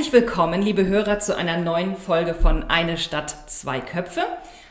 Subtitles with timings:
[0.00, 4.22] Herzlich willkommen, liebe Hörer, zu einer neuen Folge von Eine Stadt, zwei Köpfe.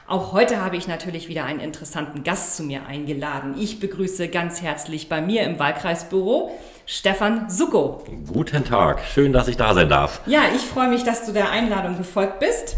[0.07, 3.53] Auch heute habe ich natürlich wieder einen interessanten Gast zu mir eingeladen.
[3.55, 6.49] Ich begrüße ganz herzlich bei mir im Wahlkreisbüro
[6.87, 8.03] Stefan Suko.
[8.33, 10.21] Guten Tag, schön, dass ich da sein darf.
[10.25, 12.77] Ja, ich freue mich, dass du der Einladung gefolgt bist.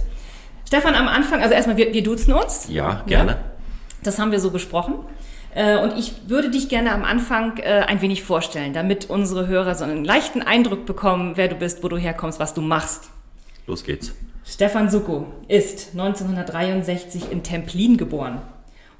[0.67, 2.67] Stefan, am Anfang, also erstmal, wir, wir duzen uns.
[2.67, 3.31] Ja, gerne.
[3.31, 3.37] Ja,
[4.03, 4.95] das haben wir so besprochen.
[5.53, 9.75] Äh, und ich würde dich gerne am Anfang äh, ein wenig vorstellen, damit unsere Hörer
[9.75, 13.09] so einen leichten Eindruck bekommen, wer du bist, wo du herkommst, was du machst.
[13.67, 14.13] Los geht's.
[14.45, 18.41] Stefan Succo ist 1963 in Templin geboren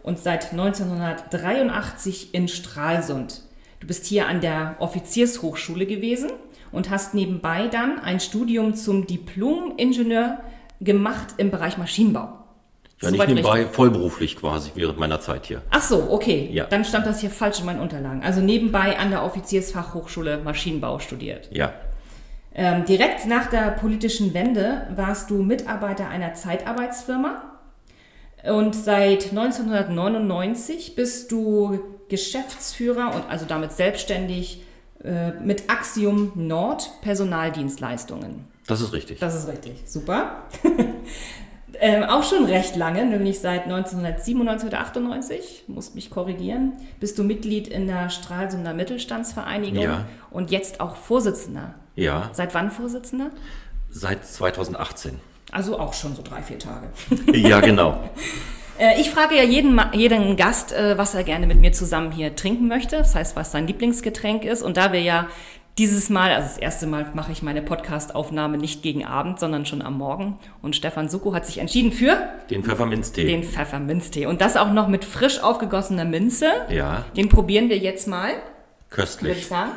[0.04, 3.42] und seit 1983 in Stralsund.
[3.80, 6.30] Du bist hier an der Offiziershochschule gewesen
[6.72, 10.40] und hast nebenbei dann ein Studium zum Diplom-Ingenieur
[10.80, 12.41] gemacht im Bereich Maschinenbau.
[13.02, 13.76] Ja, nicht nebenbei, richtig.
[13.76, 15.62] vollberuflich quasi während meiner Zeit hier.
[15.72, 16.50] Ach so, okay.
[16.52, 16.66] Ja.
[16.66, 18.24] Dann stand das hier falsch in meinen Unterlagen.
[18.24, 21.50] Also nebenbei an der Offiziersfachhochschule Maschinenbau studiert.
[21.52, 21.74] Ja.
[22.54, 27.44] Ähm, direkt nach der politischen Wende warst du Mitarbeiter einer Zeitarbeitsfirma
[28.44, 34.64] und seit 1999 bist du Geschäftsführer und also damit selbstständig
[35.04, 38.48] äh, mit Axiom Nord Personaldienstleistungen.
[38.68, 39.20] Das ist richtig.
[39.20, 40.44] Das ist richtig, super.
[41.84, 47.24] Ähm, auch schon recht lange, nämlich seit 1997 oder 98, muss mich korrigieren, bist du
[47.24, 50.06] Mitglied in der Stralsunder Mittelstandsvereinigung ja.
[50.30, 51.74] und jetzt auch Vorsitzender.
[51.96, 52.30] Ja.
[52.34, 53.32] Seit wann Vorsitzender?
[53.90, 55.20] Seit 2018.
[55.52, 56.88] Also auch schon so drei, vier Tage.
[57.34, 58.00] ja, genau.
[58.80, 62.36] Äh, ich frage ja jeden, jeden Gast, äh, was er gerne mit mir zusammen hier
[62.36, 62.98] trinken möchte.
[62.98, 64.64] Das heißt, was sein Lieblingsgetränk ist.
[64.64, 65.28] Und da wir ja
[65.78, 69.82] dieses Mal, also das erste Mal mache ich meine Podcast-Aufnahme nicht gegen Abend, sondern schon
[69.82, 70.38] am Morgen.
[70.62, 72.18] Und Stefan Suko hat sich entschieden für
[72.50, 73.26] den Pfefferminztee.
[73.26, 74.26] Den Pfefferminztee.
[74.26, 76.48] Und das auch noch mit frisch aufgegossener Minze.
[76.70, 77.06] Ja.
[77.16, 78.32] Den probieren wir jetzt mal.
[78.90, 79.30] Köstlich.
[79.30, 79.72] Würde ich sagen.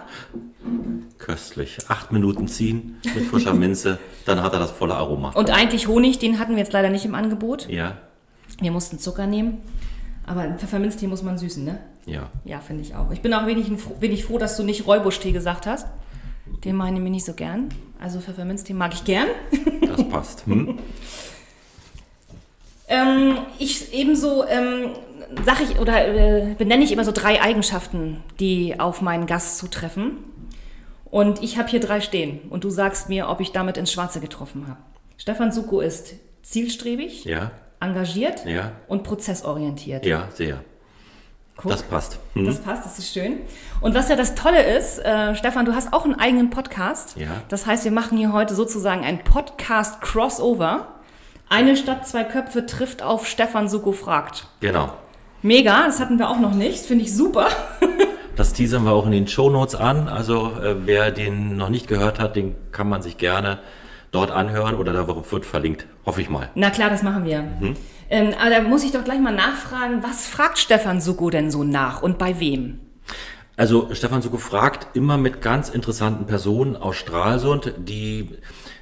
[1.19, 1.78] Köstlich.
[1.88, 5.31] Acht Minuten ziehen mit frischer Minze, dann hat er das volle Aroma.
[5.31, 7.69] Und eigentlich Honig, den hatten wir jetzt leider nicht im Angebot.
[7.69, 7.97] Ja.
[8.61, 9.62] Wir mussten Zucker nehmen.
[10.27, 11.79] Aber einen Pfefferminztee muss man süßen, ne?
[12.07, 12.31] Ja.
[12.45, 13.11] Ja, finde ich auch.
[13.11, 13.71] Ich bin auch wenig,
[14.01, 15.87] wenig froh, dass du nicht Räubusch-Tee gesagt hast.
[16.65, 17.69] Den meine ich mir nicht so gern.
[18.01, 19.29] Also Pfefferminztee mag ich gern.
[19.87, 20.47] Das passt.
[20.47, 20.79] Hm?
[22.89, 24.91] ähm, ich ebenso ähm,
[25.45, 30.19] sage ich oder äh, benenne ich immer so drei Eigenschaften, die auf meinen Gast zutreffen.
[31.05, 32.41] Und ich habe hier drei stehen.
[32.51, 34.81] Und du sagst mir, ob ich damit ins Schwarze getroffen habe.
[35.17, 37.53] Stefan Suko ist zielstrebig, ja.
[37.84, 38.72] Engagiert ja.
[38.89, 40.06] und prozessorientiert.
[40.06, 40.61] Ja, sehr.
[41.56, 42.19] Guck, das passt.
[42.34, 42.47] Hm.
[42.47, 43.39] Das passt, das ist schön.
[43.81, 47.17] Und was ja das Tolle ist, äh, Stefan, du hast auch einen eigenen Podcast.
[47.17, 47.43] Ja.
[47.49, 50.89] Das heißt, wir machen hier heute sozusagen ein Podcast-Crossover.
[51.49, 54.49] Eine Stadt, zwei Köpfe trifft auf Stefan Suko fragt.
[54.61, 54.93] Genau.
[55.43, 56.84] Mega, das hatten wir auch noch nicht.
[56.84, 57.49] Finde ich super.
[58.37, 60.09] Das teasern wir auch in den Show Notes an.
[60.09, 63.61] Also äh, wer den noch nicht gehört hat, den kann man sich gerne
[64.14, 65.86] dort anhören oder da wird verlinkt.
[66.06, 66.50] Hoffe ich mal.
[66.54, 67.42] Na klar, das machen wir.
[67.42, 67.76] Mhm.
[68.10, 71.64] Ähm, aber da muss ich doch gleich mal nachfragen, was fragt Stefan Suko denn so
[71.64, 72.80] nach und bei wem?
[73.56, 78.30] Also Stefan Suko fragt immer mit ganz interessanten Personen aus Stralsund, die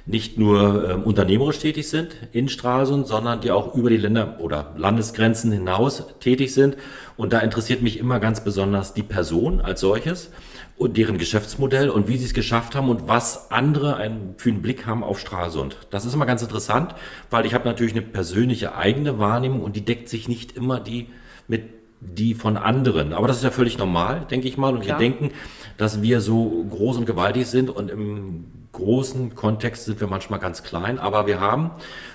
[0.05, 4.73] nicht nur ähm, unternehmerisch tätig sind in Stralsund, sondern die auch über die Länder- oder
[4.75, 6.75] Landesgrenzen hinaus tätig sind.
[7.15, 10.31] Und da interessiert mich immer ganz besonders die Person als solches
[10.77, 14.61] und deren Geschäftsmodell und wie sie es geschafft haben und was andere einen, für einen
[14.61, 15.77] Blick haben auf Stralsund.
[15.91, 16.95] Das ist immer ganz interessant,
[17.29, 21.07] weil ich habe natürlich eine persönliche eigene Wahrnehmung und die deckt sich nicht immer die
[21.47, 21.63] mit
[22.05, 23.13] die von anderen.
[23.13, 24.73] Aber das ist ja völlig normal, denke ich mal.
[24.73, 24.99] Und Klar.
[24.99, 25.31] wir denken,
[25.77, 30.63] dass wir so groß und gewaltig sind und im großen Kontext sind wir manchmal ganz
[30.63, 30.99] klein.
[30.99, 31.71] Aber wir haben,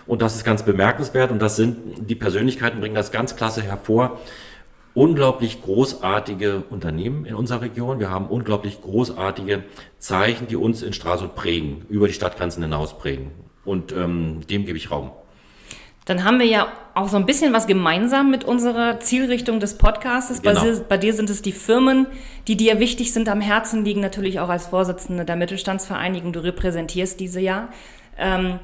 [0.06, 4.18] und das ist ganz bemerkenswert, und das sind, die Persönlichkeiten bringen das ganz klasse hervor,
[4.94, 8.00] unglaublich großartige Unternehmen in unserer Region.
[8.00, 9.64] Wir haben unglaublich großartige
[9.98, 13.30] Zeichen, die uns in Stralsund prägen, über die Stadtgrenzen hinaus prägen.
[13.64, 15.10] Und ähm, dem gebe ich Raum.
[16.08, 20.40] Dann haben wir ja auch so ein bisschen was gemeinsam mit unserer Zielrichtung des Podcasts.
[20.40, 20.58] Genau.
[20.58, 22.06] Bei, dir, bei, dir sind es die Firmen,
[22.46, 26.32] die dir wichtig sind, am Herzen liegen, natürlich auch als Vorsitzende der Mittelstandsvereinigung.
[26.32, 27.68] Du repräsentierst diese ja.
[28.16, 28.58] Ähm,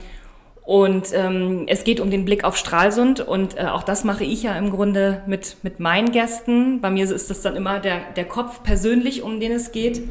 [0.64, 4.44] und ähm, es geht um den Blick auf Stralsund und äh, auch das mache ich
[4.44, 6.80] ja im Grunde mit, mit meinen Gästen.
[6.80, 10.02] Bei mir ist das dann immer der, der Kopf persönlich, um den es geht.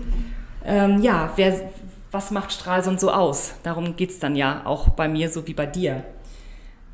[0.63, 1.59] Ähm, ja, wer,
[2.11, 3.55] was macht Stralsund so aus?
[3.63, 6.03] Darum geht's dann ja auch bei mir so wie bei dir.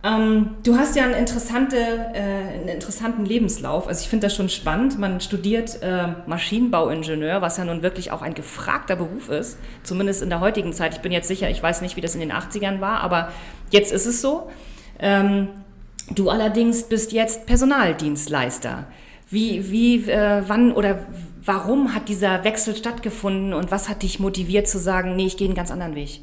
[0.01, 3.87] Ähm, du hast ja eine interessante, äh, einen interessanten Lebenslauf.
[3.87, 4.97] Also ich finde das schon spannend.
[4.97, 10.29] Man studiert äh, Maschinenbauingenieur, was ja nun wirklich auch ein gefragter Beruf ist, zumindest in
[10.29, 10.93] der heutigen Zeit.
[10.93, 13.33] Ich bin jetzt sicher, ich weiß nicht, wie das in den 80ern war, aber
[13.71, 14.49] jetzt ist es so.
[14.99, 15.49] Ähm,
[16.15, 18.87] du allerdings bist jetzt Personaldienstleister.
[19.29, 21.05] Wie, wie, äh, wann oder
[21.43, 25.47] warum hat dieser Wechsel stattgefunden und was hat dich motiviert zu sagen, nee, ich gehe
[25.47, 26.21] einen ganz anderen Weg?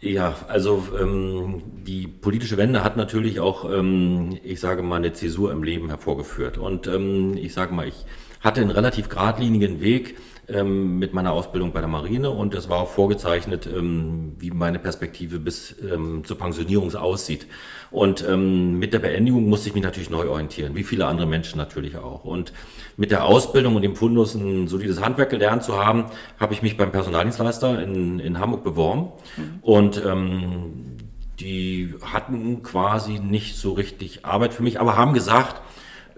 [0.00, 5.50] Ja, also ähm, die politische Wende hat natürlich auch, ähm, ich sage mal, eine Zäsur
[5.50, 6.56] im Leben hervorgeführt.
[6.56, 8.06] Und ähm, ich sage mal, ich
[8.40, 10.16] hatte einen relativ geradlinigen Weg
[10.48, 14.78] ähm, mit meiner Ausbildung bei der Marine und es war auch vorgezeichnet, ähm, wie meine
[14.78, 17.46] Perspektive bis ähm, zur Pensionierung aussieht.
[17.90, 21.58] Und ähm, mit der Beendigung musste ich mich natürlich neu orientieren, wie viele andere Menschen
[21.58, 22.24] natürlich auch.
[22.24, 22.52] Und
[22.96, 26.06] mit der Ausbildung und dem Fundus ein solides Handwerk gelernt zu haben,
[26.38, 29.12] habe ich mich beim Personaldienstleister in, in Hamburg beworben.
[29.36, 29.58] Mhm.
[29.62, 30.96] Und ähm,
[31.40, 35.62] die hatten quasi nicht so richtig Arbeit für mich, aber haben gesagt,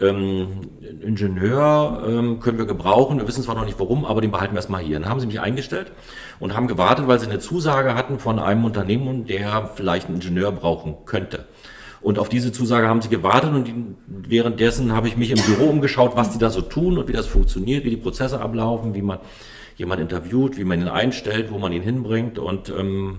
[0.01, 0.49] ähm,
[1.03, 3.19] Ingenieur ähm, können wir gebrauchen.
[3.19, 4.99] Wir wissen zwar noch nicht warum, aber den behalten wir erstmal hier.
[4.99, 5.93] Dann haben sie mich eingestellt
[6.39, 10.53] und haben gewartet, weil sie eine Zusage hatten von einem Unternehmen, der vielleicht einen Ingenieur
[10.53, 11.47] brauchen könnte.
[12.03, 13.71] Und auf diese Zusage haben sie gewartet und
[14.07, 17.27] währenddessen habe ich mich im Büro umgeschaut, was die da so tun und wie das
[17.27, 19.19] funktioniert, wie die Prozesse ablaufen, wie man
[19.77, 23.19] jemand interviewt, wie man ihn einstellt, wo man ihn hinbringt und ähm,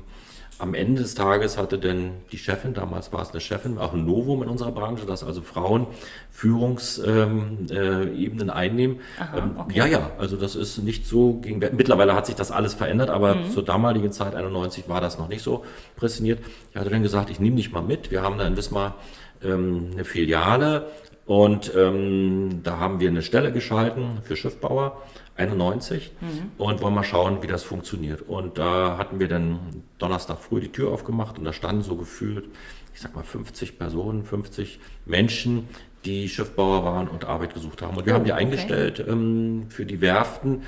[0.62, 4.06] am Ende des Tages hatte denn die Chefin, damals war es eine Chefin, auch ein
[4.06, 5.88] Novum in unserer Branche, dass also Frauen
[6.30, 9.00] Führungsebenen ähm, äh, einnehmen.
[9.20, 9.78] Aha, ähm, okay.
[9.78, 11.78] Ja, ja, also das ist nicht so gegenwärtig.
[11.78, 13.52] Mittlerweile hat sich das alles verändert, aber mhm.
[13.52, 15.66] zur damaligen Zeit, 91, war das noch nicht so
[15.96, 16.40] präsentiert.
[16.70, 18.12] Ich hatte dann gesagt, ich nehme dich mal mit.
[18.12, 18.96] Wir haben da in Wismar
[19.44, 20.88] ähm, eine Filiale
[21.26, 25.02] und ähm, da haben wir eine Stelle geschalten für Schiffbauer
[25.38, 26.52] 91 mhm.
[26.58, 28.22] und wollen mal schauen, wie das funktioniert.
[28.22, 32.46] Und da hatten wir dann Donnerstag früh die Tür aufgemacht und da standen so gefühlt,
[32.94, 35.68] ich sag mal 50 Personen, 50 Menschen,
[36.06, 37.98] die Schiffbauer waren und Arbeit gesucht haben.
[37.98, 39.12] Und wir oh, haben die eingestellt okay.
[39.12, 40.64] ähm, für die Werften,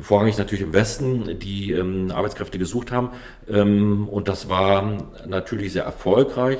[0.00, 3.10] vorrangig natürlich im Westen, die ähm, Arbeitskräfte gesucht haben.
[3.48, 6.58] Ähm, und das war natürlich sehr erfolgreich.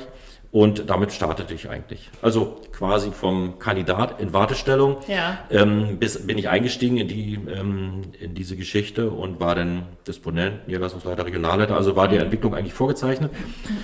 [0.53, 2.11] Und damit startete ich eigentlich.
[2.23, 5.39] Also quasi vom Kandidat in Wartestellung ja.
[5.51, 10.67] ähm, bis bin ich eingestiegen in die ähm, in diese Geschichte und war dann Disponent,
[10.67, 11.77] Niederlassungsleiter, Regionalleiter.
[11.77, 12.17] Also war die.
[12.27, 13.31] Entwicklung eigentlich vorgezeichnet.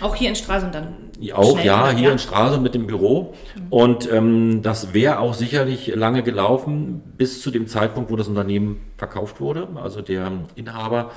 [0.01, 0.95] Auch hier in Stralsund dann?
[1.33, 2.13] Auch ja, hier ja.
[2.13, 3.35] in Stralsund mit dem Büro.
[3.55, 3.67] Mhm.
[3.71, 8.81] Und ähm, das wäre auch sicherlich lange gelaufen bis zu dem Zeitpunkt, wo das Unternehmen
[8.97, 9.69] verkauft wurde.
[9.77, 11.13] Also der Inhaber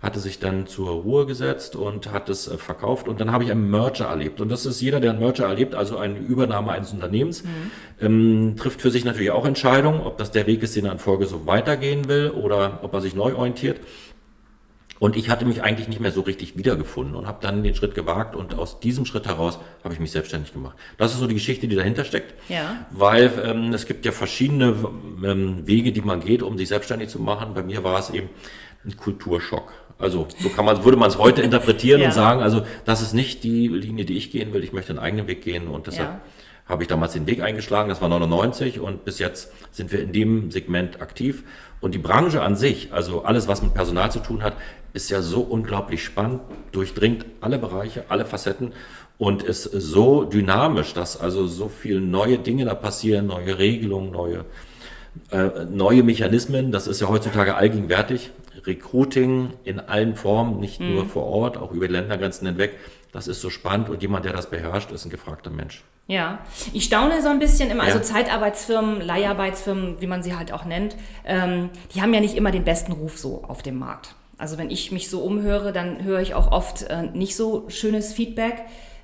[0.00, 3.08] hatte sich dann zur Ruhe gesetzt und hat es äh, verkauft.
[3.08, 4.40] Und dann habe ich einen Merger erlebt.
[4.40, 7.48] Und das ist jeder, der einen Merger erlebt, also eine Übernahme eines Unternehmens, mhm.
[8.00, 10.98] ähm, trifft für sich natürlich auch Entscheidungen, ob das der Weg ist, den er in
[10.98, 13.80] Folge so weitergehen will oder ob er sich neu orientiert.
[15.00, 17.94] Und ich hatte mich eigentlich nicht mehr so richtig wiedergefunden und habe dann den Schritt
[17.94, 20.76] gewagt und aus diesem Schritt heraus habe ich mich selbstständig gemacht.
[20.96, 22.34] Das ist so die Geschichte, die dahinter steckt.
[22.48, 22.86] Ja.
[22.90, 24.74] Weil ähm, es gibt ja verschiedene
[25.24, 27.54] ähm, Wege, die man geht, um sich selbstständig zu machen.
[27.54, 28.28] Bei mir war es eben
[28.84, 29.72] ein Kulturschock.
[29.98, 32.08] Also so kann man, würde man es heute interpretieren ja.
[32.08, 34.62] und sagen, also das ist nicht die Linie, die ich gehen will.
[34.62, 36.20] Ich möchte einen eigenen Weg gehen und deshalb ja.
[36.66, 37.88] habe ich damals den Weg eingeschlagen.
[37.88, 41.42] Das war 99 und bis jetzt sind wir in dem Segment aktiv.
[41.80, 44.54] Und die Branche an sich, also alles, was mit Personal zu tun hat,
[44.92, 46.40] ist ja so unglaublich spannend,
[46.72, 48.72] durchdringt alle Bereiche, alle Facetten
[49.16, 54.44] und ist so dynamisch, dass also so viele neue Dinge da passieren, neue Regelungen, neue
[55.30, 56.72] äh, neue Mechanismen.
[56.72, 58.30] Das ist ja heutzutage allgegenwärtig.
[58.66, 60.94] Recruiting in allen Formen, nicht mhm.
[60.94, 62.72] nur vor Ort, auch über die Ländergrenzen hinweg.
[63.12, 65.82] Das ist so spannend und jemand, der das beherrscht, ist ein gefragter Mensch.
[66.06, 66.38] Ja,
[66.72, 70.96] ich staune so ein bisschen immer, also Zeitarbeitsfirmen, Leiharbeitsfirmen, wie man sie halt auch nennt,
[71.26, 74.14] ähm, die haben ja nicht immer den besten Ruf so auf dem Markt.
[74.38, 78.14] Also wenn ich mich so umhöre, dann höre ich auch oft äh, nicht so schönes
[78.14, 78.54] Feedback.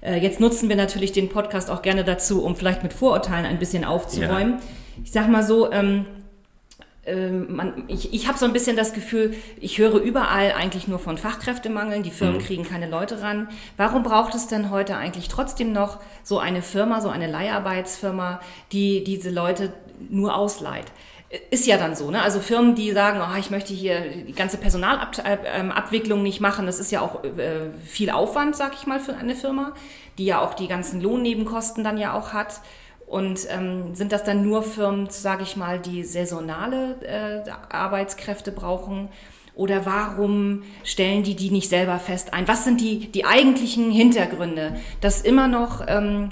[0.00, 3.58] Äh, jetzt nutzen wir natürlich den Podcast auch gerne dazu, um vielleicht mit Vorurteilen ein
[3.58, 4.54] bisschen aufzuräumen.
[4.54, 4.64] Ja.
[5.02, 6.06] Ich sag mal so, ähm,
[7.48, 11.18] man, ich, ich habe so ein bisschen das Gefühl, ich höre überall eigentlich nur von
[11.18, 12.44] Fachkräftemangeln, die Firmen mhm.
[12.44, 13.48] kriegen keine Leute ran.
[13.76, 18.40] Warum braucht es denn heute eigentlich trotzdem noch so eine Firma, so eine Leiharbeitsfirma,
[18.72, 19.72] die diese Leute
[20.08, 20.86] nur ausleiht?
[21.50, 22.22] Ist ja dann so, ne?
[22.22, 26.92] Also Firmen, die sagen, oh, ich möchte hier die ganze Personalabwicklung nicht machen, das ist
[26.92, 29.72] ja auch äh, viel Aufwand, sag ich mal, für eine Firma,
[30.16, 32.60] die ja auch die ganzen Lohnnebenkosten dann ja auch hat.
[33.14, 39.08] Und ähm, sind das dann nur Firmen, sage ich mal, die saisonale äh, Arbeitskräfte brauchen?
[39.54, 42.48] Oder warum stellen die die nicht selber fest ein?
[42.48, 46.30] Was sind die, die eigentlichen Hintergründe, dass immer noch ähm,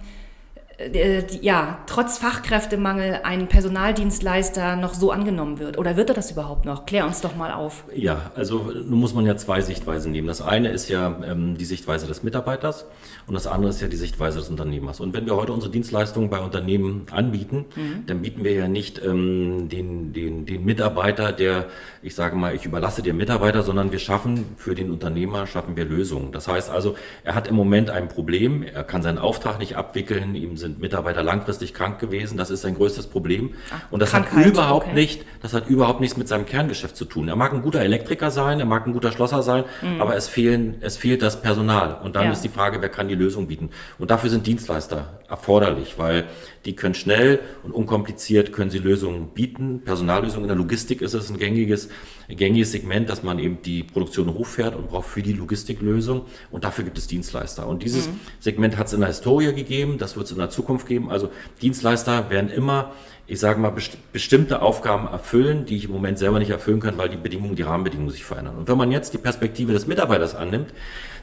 [0.93, 5.79] äh, ja, trotz Fachkräftemangel ein Personaldienstleister noch so angenommen wird?
[5.79, 6.87] Oder wird er das überhaupt noch?
[6.87, 7.85] Klär uns doch mal auf.
[7.95, 10.27] Ja, also nun muss man ja zwei Sichtweisen nehmen.
[10.27, 12.87] Das eine ist ja ähm, die Sichtweise des Mitarbeiters
[13.27, 15.01] und das andere ist ja die Sichtweise des Unternehmers.
[15.01, 18.07] Und wenn wir heute unsere Dienstleistungen bei Unternehmen anbieten, mhm.
[18.07, 21.67] dann bieten wir ja nicht ähm, den, den, den Mitarbeiter, der,
[22.03, 25.85] ich sage mal, ich überlasse den Mitarbeiter, sondern wir schaffen für den Unternehmer, schaffen wir
[25.85, 26.33] Lösungen.
[26.33, 30.35] Das heißt also, er hat im Moment ein Problem, er kann seinen Auftrag nicht abwickeln,
[30.35, 32.37] ihm sind sind Mitarbeiter langfristig krank gewesen.
[32.37, 33.55] Das ist sein größtes Problem.
[33.71, 34.95] Ach, und das Krankheit, hat überhaupt okay.
[34.95, 37.29] nicht, das hat überhaupt nichts mit seinem Kerngeschäft zu tun.
[37.29, 40.01] Er mag ein guter Elektriker sein, er mag ein guter Schlosser sein, mhm.
[40.01, 42.01] aber es fehlen, es fehlt das Personal.
[42.03, 42.33] Und dann ja.
[42.33, 43.71] ist die Frage, wer kann die Lösung bieten?
[43.99, 46.27] Und dafür sind Dienstleister erforderlich, weil
[46.67, 49.81] die können schnell und unkompliziert können sie Lösungen bieten.
[49.83, 51.89] Personallösungen in der Logistik ist es ein gängiges,
[52.29, 56.27] ein gängiges Segment, dass man eben die Produktion hochfährt und braucht für die Logistiklösung.
[56.51, 57.67] Und dafür gibt es Dienstleister.
[57.67, 58.21] Und dieses mhm.
[58.41, 61.11] Segment hat es in der Historie gegeben, das wird es in der Zukunft geben.
[61.11, 61.31] Also
[61.63, 62.93] Dienstleister werden immer
[63.27, 66.99] ich sage mal, best bestimmte Aufgaben erfüllen, die ich im Moment selber nicht erfüllen kann,
[66.99, 68.57] weil die Bedingungen, die Rahmenbedingungen sich verändern.
[68.57, 70.75] Und wenn man jetzt die Perspektive des Mitarbeiters annimmt,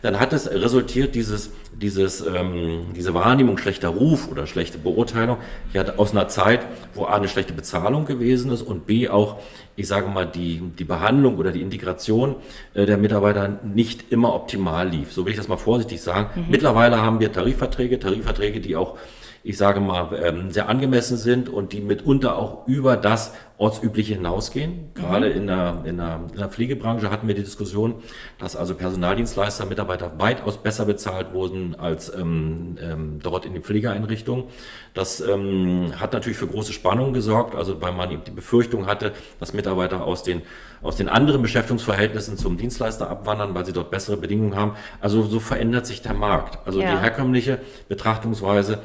[0.02, 5.38] dann hat es resultiert dieses, dieses, ähm, diese Wahrnehmung schlechter Ruf oder schlechte Beurteilung
[5.74, 6.62] ja, aus einer Zeit,
[6.94, 9.38] wo A eine schlechte Bezahlung gewesen ist und B auch,
[9.76, 12.36] ich sage mal, die, die Behandlung oder die Integration
[12.74, 15.12] äh, der Mitarbeiter nicht immer optimal lief.
[15.12, 16.30] So will ich das mal vorsichtig sagen.
[16.36, 16.46] Mhm.
[16.50, 18.98] Mittlerweile haben wir Tarifverträge, Tarifverträge, die auch
[19.44, 24.90] ich sage mal, ähm, sehr angemessen sind und die mitunter auch über das ortsübliche hinausgehen.
[24.96, 25.36] Gerade mhm.
[25.36, 27.96] in, der, in, der, in der Pflegebranche hatten wir die Diskussion,
[28.40, 34.46] dass also Personaldienstleister, Mitarbeiter weitaus besser bezahlt wurden als ähm, ähm, dort in den Pflegeeinrichtungen.
[34.94, 39.12] Das ähm, hat natürlich für große Spannungen gesorgt, also weil man eben die Befürchtung hatte,
[39.42, 40.42] dass Mitarbeiter aus den,
[40.82, 44.76] aus den anderen Beschäftigungsverhältnissen zum Dienstleister abwandern, weil sie dort bessere Bedingungen haben.
[45.02, 46.66] Also so verändert sich der Markt.
[46.66, 46.92] Also ja.
[46.92, 48.80] die herkömmliche Betrachtungsweise,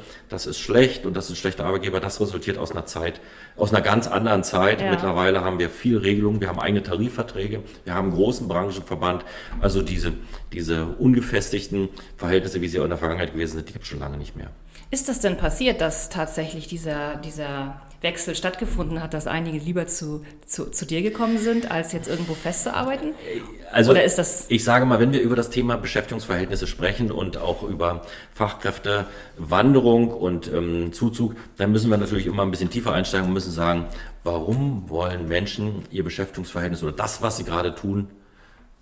[0.45, 3.19] das ist schlecht und das ist schlechter Arbeitgeber, das resultiert aus einer Zeit,
[3.57, 4.81] aus einer ganz anderen Zeit.
[4.81, 4.91] Ja.
[4.91, 9.25] Mittlerweile haben wir viel Regelungen, wir haben eigene Tarifverträge, wir haben einen großen Branchenverband.
[9.61, 10.13] Also diese,
[10.53, 14.17] diese ungefestigten Verhältnisse, wie sie in der Vergangenheit gewesen sind, die gibt es schon lange
[14.17, 14.51] nicht mehr.
[14.91, 20.23] Ist das denn passiert, dass tatsächlich dieser, dieser Wechsel stattgefunden hat, dass einige lieber zu,
[20.45, 23.13] zu, zu dir gekommen sind, als jetzt irgendwo festzuarbeiten?
[23.71, 27.37] Also Oder ist das ich sage mal, wenn wir über das Thema Beschäftigungsverhältnisse sprechen und
[27.37, 33.27] auch über Fachkräftewanderung und ähm, Zuzug, dann müssen wir natürlich immer ein bisschen tiefer einsteigen
[33.27, 33.87] und müssen sagen,
[34.23, 38.09] warum wollen Menschen ihr Beschäftigungsverhältnis oder das, was sie gerade tun,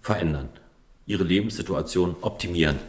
[0.01, 0.49] verändern,
[1.05, 2.79] ihre Lebenssituation optimieren.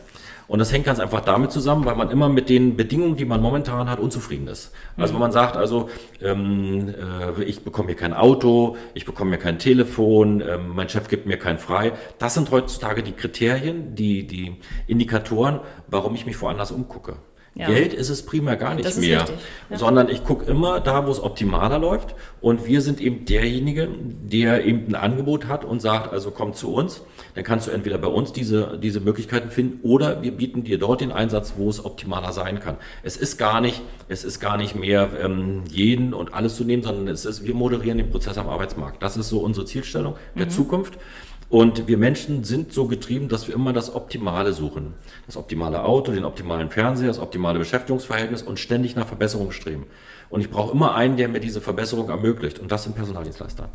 [0.47, 3.41] Und das hängt ganz einfach damit zusammen, weil man immer mit den Bedingungen, die man
[3.41, 4.73] momentan hat, unzufrieden ist.
[4.97, 5.17] Also mhm.
[5.17, 5.89] wenn man sagt, also
[6.21, 6.95] ähm,
[7.39, 11.27] äh, ich bekomme hier kein Auto, ich bekomme hier kein Telefon, ähm, mein Chef gibt
[11.27, 11.93] mir kein frei.
[12.19, 14.57] Das sind heutzutage die Kriterien, die, die
[14.87, 17.17] Indikatoren, warum ich mich woanders umgucke.
[17.57, 17.69] Ja.
[17.69, 19.27] Geld ist es primär gar nicht mehr,
[19.71, 19.79] ja.
[19.79, 22.17] sondern ich gucke immer da, wo es optimaler läuft.
[22.41, 26.75] Und wir sind eben derjenige, der eben ein Angebot hat und sagt, also komm zu
[26.75, 27.03] uns.
[27.37, 31.01] Dann kannst du entweder bei uns diese, diese Möglichkeiten finden oder wir bieten dir dort
[31.01, 32.77] den Einsatz, wo es optimaler sein kann.
[33.05, 36.83] Es ist gar nicht, es ist gar nicht mehr ähm, jeden und alles zu nehmen,
[36.83, 39.01] sondern es ist, wir moderieren den Prozess am Arbeitsmarkt.
[39.01, 40.51] Das ist so unsere Zielstellung der mhm.
[40.51, 40.99] Zukunft.
[41.49, 44.95] Und wir Menschen sind so getrieben, dass wir immer das Optimale suchen.
[45.27, 49.87] Das optimale Auto, den optimalen Fernseher, das optimale Beschäftigungsverhältnis und ständig nach Verbesserung streben.
[50.31, 52.59] Und ich brauche immer einen, der mir diese Verbesserung ermöglicht.
[52.59, 53.69] Und das sind Personaldienstleister.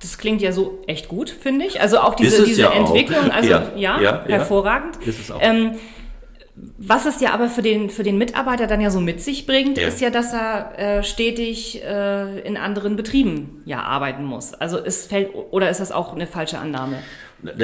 [0.00, 1.80] Das klingt ja so echt gut, finde ich.
[1.80, 3.34] Also auch diese, diese ja Entwicklung, auch.
[3.34, 4.96] also ja, ja, ja hervorragend.
[5.06, 5.38] Ist es auch.
[5.40, 5.72] Ähm,
[6.56, 9.76] was es ja aber für den, für den Mitarbeiter dann ja so mit sich bringt,
[9.76, 9.88] ja.
[9.88, 14.54] ist ja, dass er äh, stetig äh, in anderen Betrieben ja arbeiten muss.
[14.54, 16.98] Also es fällt, oder ist das auch eine falsche Annahme?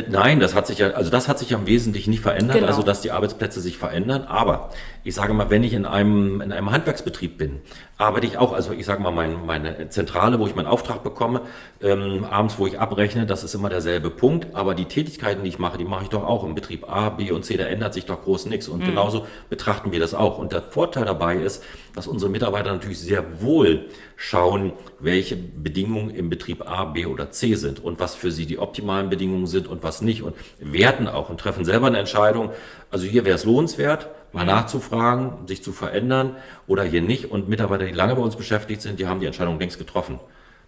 [0.09, 2.67] Nein, das hat sich ja, also das hat sich ja im Wesentlichen nicht verändert, genau.
[2.67, 4.25] also dass die Arbeitsplätze sich verändern.
[4.25, 4.71] Aber
[5.05, 7.61] ich sage mal, wenn ich in einem, in einem Handwerksbetrieb bin,
[7.97, 11.43] arbeite ich auch, also ich sage mal, mein, meine Zentrale, wo ich meinen Auftrag bekomme,
[11.83, 14.55] ähm, abends, wo ich abrechne, das ist immer derselbe Punkt.
[14.55, 17.31] Aber die Tätigkeiten, die ich mache, die mache ich doch auch im Betrieb A, B
[17.31, 18.69] und C, da ändert sich doch groß nichts.
[18.69, 18.87] Und mhm.
[18.87, 20.37] genauso betrachten wir das auch.
[20.37, 26.29] Und der Vorteil dabei ist, dass unsere Mitarbeiter natürlich sehr wohl schauen, welche Bedingungen im
[26.29, 29.83] Betrieb A, B oder C sind und was für sie die optimalen Bedingungen sind und
[29.83, 32.51] was nicht und werten auch und treffen selber eine Entscheidung.
[32.91, 36.37] Also hier wäre es lohnenswert, mal nachzufragen, sich zu verändern
[36.67, 37.31] oder hier nicht.
[37.31, 40.21] Und Mitarbeiter, die lange bei uns beschäftigt sind, die haben die Entscheidung längst getroffen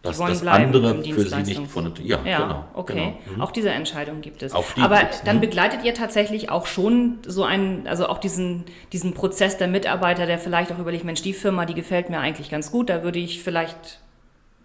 [0.02, 3.36] dass das andere für sie nicht von ja, ja genau okay genau.
[3.36, 3.40] Mhm.
[3.40, 5.40] auch diese Entscheidung gibt es aber dann ne?
[5.40, 10.38] begleitet ihr tatsächlich auch schon so einen also auch diesen diesen Prozess der Mitarbeiter der
[10.38, 13.42] vielleicht auch überlegt Mensch die Firma die gefällt mir eigentlich ganz gut da würde ich
[13.42, 14.00] vielleicht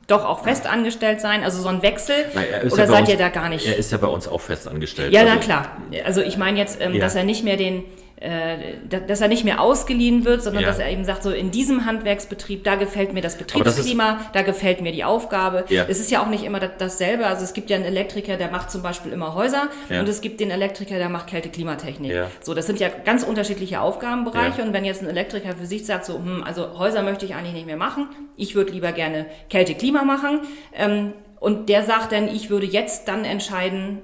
[0.07, 2.15] doch auch fest angestellt sein, also so ein Wechsel?
[2.33, 3.67] Na, oder ja seid uns, ihr da gar nicht?
[3.67, 5.11] Er ist ja bei uns auch fest angestellt.
[5.13, 5.77] Ja, also, na klar.
[6.05, 7.01] Also ich meine jetzt, ähm, ja.
[7.01, 7.83] dass er nicht mehr den,
[8.19, 10.69] dass er nicht mehr ausgeliehen wird, sondern ja.
[10.69, 14.41] dass er eben sagt, so in diesem Handwerksbetrieb, da gefällt mir das Betriebsklima, das da
[14.41, 15.65] gefällt mir die Aufgabe.
[15.69, 15.85] Ja.
[15.87, 17.27] Es ist ja auch nicht immer dasselbe.
[17.27, 19.99] Also es gibt ja einen Elektriker, der macht zum Beispiel immer Häuser ja.
[19.99, 22.11] und es gibt den Elektriker, der macht Kälte-Klimatechnik.
[22.11, 22.31] Ja.
[22.41, 26.05] So, das sind ja ganz unterschiedliche Aufgabenbereiche und wenn jetzt ein Elektriker für sich sagt,
[26.05, 30.03] so, hm, also Häuser möchte ich eigentlich nicht mehr machen, ich würde lieber gerne Kälte-Klima
[30.03, 30.39] machen,
[30.75, 33.99] ähm, und der sagt dann, ich würde jetzt dann entscheiden,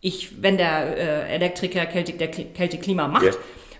[0.00, 3.32] ich, wenn der äh, Elektriker Kälte, der Kälte Klima macht, ja.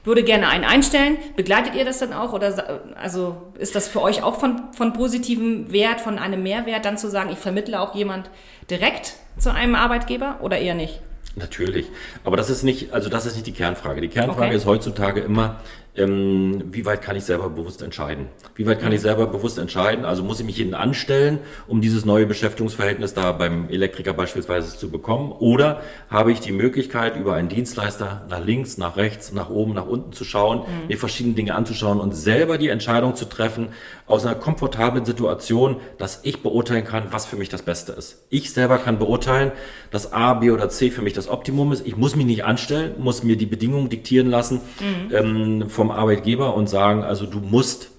[0.04, 1.16] würde gerne einen einstellen.
[1.36, 2.32] Begleitet ihr das dann auch?
[2.32, 6.98] Oder also ist das für euch auch von, von positivem Wert, von einem Mehrwert, dann
[6.98, 8.30] zu sagen, ich vermittle auch jemand
[8.70, 11.00] direkt zu einem Arbeitgeber oder eher nicht?
[11.36, 11.86] Natürlich.
[12.24, 14.00] Aber das ist nicht, also das ist nicht die Kernfrage.
[14.00, 14.56] Die Kernfrage okay.
[14.56, 15.60] ist heutzutage immer,
[15.98, 18.26] ähm, wie weit kann ich selber bewusst entscheiden?
[18.54, 20.04] Wie weit kann ich selber bewusst entscheiden?
[20.04, 24.90] Also muss ich mich hinten anstellen, um dieses neue Beschäftigungsverhältnis da beim Elektriker beispielsweise zu
[24.90, 25.32] bekommen?
[25.32, 29.86] Oder habe ich die Möglichkeit, über einen Dienstleister nach links, nach rechts, nach oben, nach
[29.86, 30.88] unten zu schauen, mhm.
[30.88, 33.68] mir verschiedene Dinge anzuschauen und selber die Entscheidung zu treffen,
[34.06, 38.24] aus einer komfortablen Situation, dass ich beurteilen kann, was für mich das Beste ist.
[38.30, 39.52] Ich selber kann beurteilen,
[39.90, 41.86] dass A, B oder C für mich das Optimum ist.
[41.86, 45.14] Ich muss mich nicht anstellen, muss mir die Bedingungen diktieren lassen mhm.
[45.14, 47.90] ähm, vom Arbeitgeber und sagen, also du musst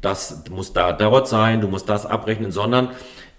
[0.00, 2.90] das, musst da dort sein, du musst das abrechnen, sondern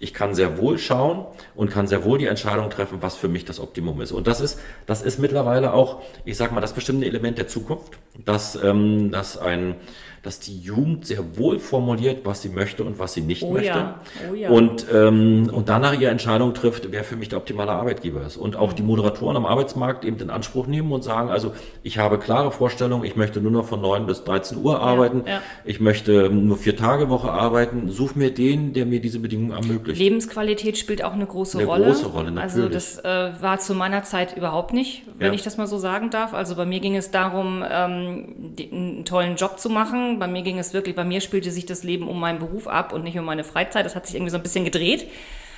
[0.04, 1.24] ich kann sehr wohl schauen
[1.56, 4.12] und kann sehr wohl die Entscheidung treffen, was für mich das Optimum ist.
[4.12, 7.94] Und das ist, das ist mittlerweile auch, ich sag mal, das bestimmte Element der Zukunft,
[8.22, 9.76] dass, ähm, dass ein,
[10.22, 13.68] dass die Jugend sehr wohl formuliert, was sie möchte und was sie nicht oh möchte.
[13.68, 14.00] Ja.
[14.30, 14.48] Oh ja.
[14.48, 18.38] Und, ähm, und danach ihre Entscheidung trifft, wer für mich der optimale Arbeitgeber ist.
[18.38, 22.18] Und auch die Moderatoren am Arbeitsmarkt eben in Anspruch nehmen und sagen, also ich habe
[22.18, 26.30] klare Vorstellungen, ich möchte nur noch von 9 bis 13 Uhr arbeiten, ja, ich möchte
[26.30, 29.93] nur vier Tage Woche arbeiten, such mir den, der mir diese Bedingungen ermöglicht.
[29.94, 31.86] Lebensqualität spielt auch eine große eine Rolle.
[31.86, 32.64] Große Rolle, natürlich.
[32.64, 36.10] Also das äh, war zu meiner Zeit überhaupt nicht, wenn ich das mal so sagen
[36.10, 36.34] darf.
[36.34, 40.58] Also bei mir ging es darum, ähm, einen tollen Job zu machen, bei mir ging
[40.58, 43.24] es wirklich, bei mir spielte sich das Leben um meinen Beruf ab und nicht um
[43.24, 43.86] meine Freizeit.
[43.86, 45.06] Das hat sich irgendwie so ein bisschen gedreht.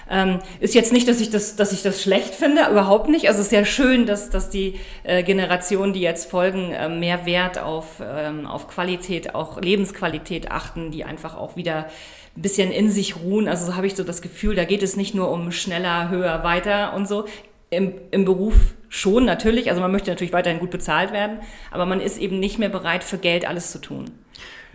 [0.09, 3.29] Ähm, ist jetzt nicht, dass ich das, dass ich das schlecht finde, überhaupt nicht.
[3.29, 7.27] Also es ist ja schön, dass, dass die äh, Generationen, die jetzt folgen, äh, mehr
[7.27, 11.87] Wert auf, ähm, auf Qualität, auch Lebensqualität achten, die einfach auch wieder
[12.37, 13.49] ein bisschen in sich ruhen.
[13.49, 16.45] Also so habe ich so das Gefühl, da geht es nicht nur um schneller, höher,
[16.45, 17.25] weiter und so.
[17.71, 22.01] Im, im Beruf schon natürlich, also man möchte natürlich weiterhin gut bezahlt werden, aber man
[22.01, 24.07] ist eben nicht mehr bereit, für Geld alles zu tun.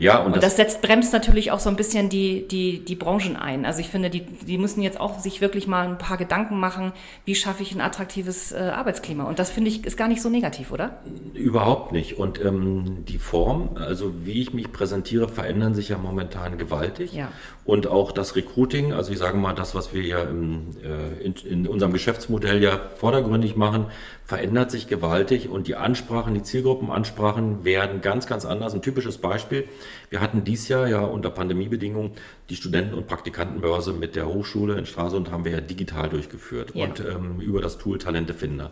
[0.02, 2.96] Ja, und, und das, das, setzt, bremst natürlich auch so ein bisschen die, die, die
[2.96, 3.66] Branchen ein.
[3.66, 6.92] Also ich finde, die, die müssen jetzt auch sich wirklich mal ein paar Gedanken machen,
[7.24, 9.26] wie schaffe ich ein attraktives äh, Arbeitsklima.
[9.26, 11.02] Und das finde ich ist gar nicht so negativ, oder?
[11.36, 12.18] Überhaupt nicht.
[12.18, 17.14] Und ähm, die Form, also wie ich mich präsentiere, verändern sich ja momentan gewaltig.
[17.14, 17.32] Ja.
[17.64, 21.36] Und auch das Recruiting, also ich sage mal, das, was wir ja im, äh, in,
[21.48, 23.86] in unserem Geschäftsmodell ja vordergründig machen,
[24.26, 28.74] verändert sich gewaltig und die Ansprachen, die Zielgruppenansprachen werden ganz, ganz anders.
[28.74, 29.68] Ein typisches Beispiel.
[30.10, 32.12] Wir hatten dies Jahr ja unter Pandemiebedingungen
[32.52, 36.86] die Studenten- und Praktikantenbörse mit der Hochschule in Stralsund haben wir ja digital durchgeführt ja.
[36.86, 38.72] und ähm, über das Tool Talentefinder.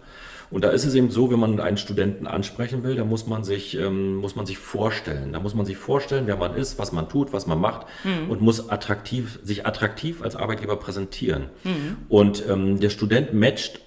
[0.52, 3.46] Und da ist es eben so, wenn man einen Studenten ansprechen will, da muss man
[3.46, 5.32] sich, ähm, muss man sich vorstellen.
[5.32, 8.30] Da muss man sich vorstellen, wer man ist, was man tut, was man macht mhm.
[8.30, 11.46] und muss attraktiv, sich attraktiv als Arbeitgeber präsentieren.
[11.64, 11.98] Mhm.
[12.10, 13.80] Und ähm, der Student matcht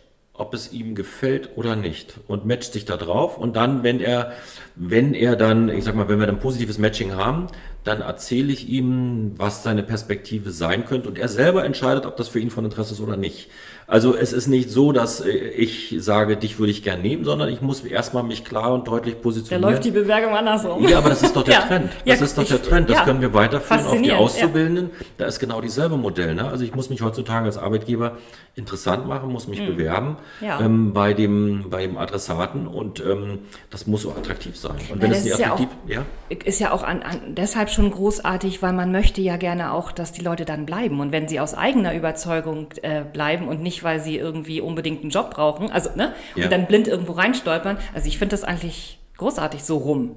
[0.43, 4.33] ob es ihm gefällt oder nicht und matcht sich da drauf und dann, wenn er,
[4.75, 7.47] wenn er dann, ich sag mal, wenn wir dann positives Matching haben,
[7.85, 12.27] dann erzähle ich ihm, was seine Perspektive sein könnte und er selber entscheidet, ob das
[12.27, 13.51] für ihn von Interesse ist oder nicht.
[13.93, 17.51] Also es ist nicht so, dass äh, ich sage, dich würde ich gern nehmen, sondern
[17.51, 19.61] ich muss erstmal mich klar und deutlich positionieren.
[19.61, 20.89] Da läuft die Bewerbung andersrum.
[20.89, 21.61] Ja, aber das ist doch der ja.
[21.61, 21.91] Trend.
[22.07, 22.89] Das ja, ist doch der Trend.
[22.89, 23.05] Das ja.
[23.05, 24.91] können wir weiterführen auf die Auszubildenden.
[25.19, 26.35] Da ist genau dieselbe Modell.
[26.35, 26.49] Ne?
[26.49, 28.17] Also ich muss mich heutzutage als Arbeitgeber
[28.55, 29.67] interessant machen, muss mich mhm.
[29.67, 34.77] bewerben ähm, bei, dem, bei dem Adressaten und ähm, das muss so attraktiv sein.
[34.91, 38.63] Und wenn es nicht attraktiv ja, auch, ist ja auch an, an, deshalb schon großartig,
[38.63, 41.01] weil man möchte ja gerne auch, dass die Leute dann bleiben.
[41.01, 45.11] Und wenn sie aus eigener Überzeugung äh, bleiben und nicht, weil sie irgendwie unbedingt einen
[45.11, 46.45] Job brauchen, also ne, ja.
[46.45, 47.79] und dann blind irgendwo reinstolpern.
[47.95, 50.17] Also ich finde das eigentlich großartig so rum.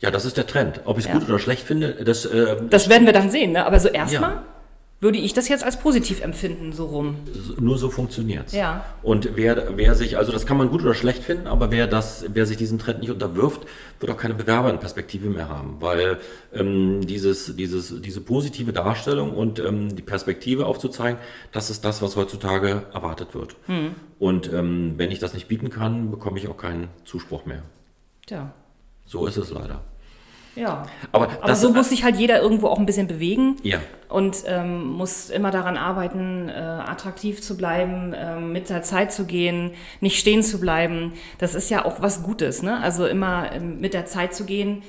[0.00, 0.80] Ja, das ist der Trend.
[0.84, 1.18] Ob ich es ja.
[1.18, 2.24] gut oder schlecht finde, das.
[2.24, 3.52] Äh, das werden wir dann sehen.
[3.52, 3.66] Ne?
[3.66, 4.30] Aber so erstmal.
[4.30, 4.44] Ja
[5.00, 7.16] würde ich das jetzt als positiv empfinden, so rum.
[7.58, 8.52] Nur so funktioniert's.
[8.52, 8.84] Ja.
[9.02, 12.26] Und wer, wer sich, also das kann man gut oder schlecht finden, aber wer das,
[12.28, 13.62] wer sich diesem Trend nicht unterwirft,
[13.98, 16.18] wird auch keine Bewerberperspektive mehr haben, weil
[16.52, 21.18] ähm, dieses, dieses, diese positive Darstellung und ähm, die Perspektive aufzuzeigen,
[21.50, 23.56] das ist das, was heutzutage erwartet wird.
[23.66, 23.94] Hm.
[24.18, 27.62] Und ähm, wenn ich das nicht bieten kann, bekomme ich auch keinen Zuspruch mehr.
[28.28, 28.52] Ja.
[29.06, 29.82] So ist es leider.
[30.56, 30.86] Ja.
[31.12, 33.56] Aber, Aber so muss sich halt jeder irgendwo auch ein bisschen bewegen.
[33.62, 33.78] Ja.
[34.08, 39.24] Und ähm, muss immer daran arbeiten, äh, attraktiv zu bleiben, äh, mit der Zeit zu
[39.24, 41.12] gehen, nicht stehen zu bleiben.
[41.38, 42.80] Das ist ja auch was Gutes, ne?
[42.82, 44.82] Also immer äh, mit der Zeit zu gehen.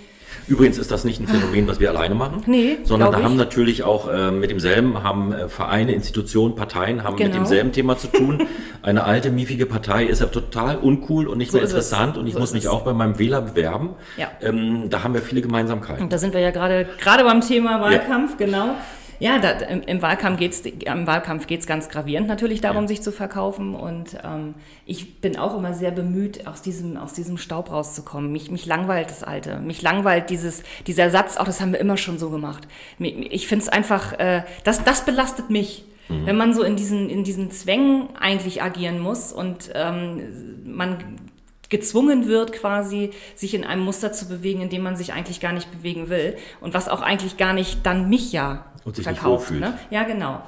[0.47, 3.23] Übrigens ist das nicht ein Phänomen, was wir alleine machen, nee, sondern da ich.
[3.23, 7.29] haben natürlich auch äh, mit demselben, haben äh, Vereine, Institutionen, Parteien haben genau.
[7.29, 8.47] mit demselben Thema zu tun.
[8.81, 12.33] Eine alte, miefige Partei ist ja total uncool und nicht so mehr interessant und ich
[12.33, 13.91] so muss mich auch bei meinem Wähler bewerben.
[14.17, 14.31] Ja.
[14.41, 16.03] Ähm, da haben wir viele Gemeinsamkeiten.
[16.03, 18.45] Und da sind wir ja gerade gerade beim Thema Wahlkampf, ja.
[18.45, 18.75] genau.
[19.21, 22.87] Ja, da, im, im, Wahlkampf geht es im Wahlkampf geht's ganz gravierend natürlich darum, ja.
[22.87, 23.75] sich zu verkaufen.
[23.75, 24.55] Und ähm,
[24.87, 28.31] ich bin auch immer sehr bemüht, aus diesem, aus diesem Staub rauszukommen.
[28.31, 29.59] Mich, mich langweilt das Alte.
[29.59, 32.67] Mich langweilt dieses, dieser Satz, auch das haben wir immer schon so gemacht.
[32.97, 35.85] Ich finde es einfach, äh, das, das belastet mich.
[36.09, 36.25] Mhm.
[36.25, 40.97] Wenn man so in diesen, in diesen Zwängen eigentlich agieren muss und ähm, man
[41.71, 45.53] gezwungen wird, quasi sich in einem Muster zu bewegen, in dem man sich eigentlich gar
[45.53, 49.51] nicht bewegen will und was auch eigentlich gar nicht dann mich ja verkauft.
[49.51, 49.77] Ne?
[49.89, 50.43] Ja, genau.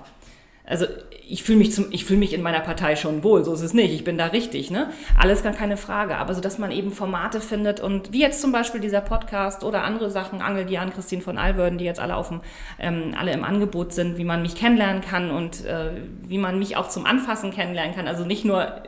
[0.66, 0.86] Also
[1.28, 3.74] ich fühle mich, zum, ich fühle mich in meiner Partei schon wohl, so ist es
[3.74, 3.94] nicht.
[3.94, 4.92] Ich bin da richtig, ne?
[5.18, 6.18] Alles gar keine Frage.
[6.18, 9.84] Aber so, dass man eben Formate findet und wie jetzt zum Beispiel dieser Podcast oder
[9.84, 12.42] andere Sachen, Angel Dian, Christine von Alwörden, die jetzt alle auf dem,
[12.80, 16.78] ähm, alle im Angebot sind, wie man mich kennenlernen kann und äh, wie man mich
[16.78, 18.08] auch zum Anfassen kennenlernen kann.
[18.08, 18.84] Also nicht nur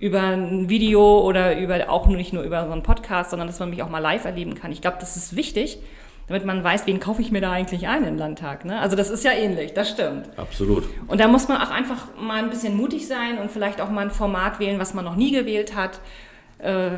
[0.00, 3.70] über ein Video oder über auch nicht nur über so einen Podcast, sondern dass man
[3.70, 4.72] mich auch mal live erleben kann.
[4.72, 5.78] Ich glaube, das ist wichtig,
[6.26, 8.64] damit man weiß, wen kaufe ich mir da eigentlich ein im Landtag.
[8.64, 8.80] Ne?
[8.80, 10.30] Also das ist ja ähnlich, das stimmt.
[10.38, 10.84] Absolut.
[11.06, 14.06] Und da muss man auch einfach mal ein bisschen mutig sein und vielleicht auch mal
[14.06, 16.00] ein Format wählen, was man noch nie gewählt hat.
[16.58, 16.92] Äh,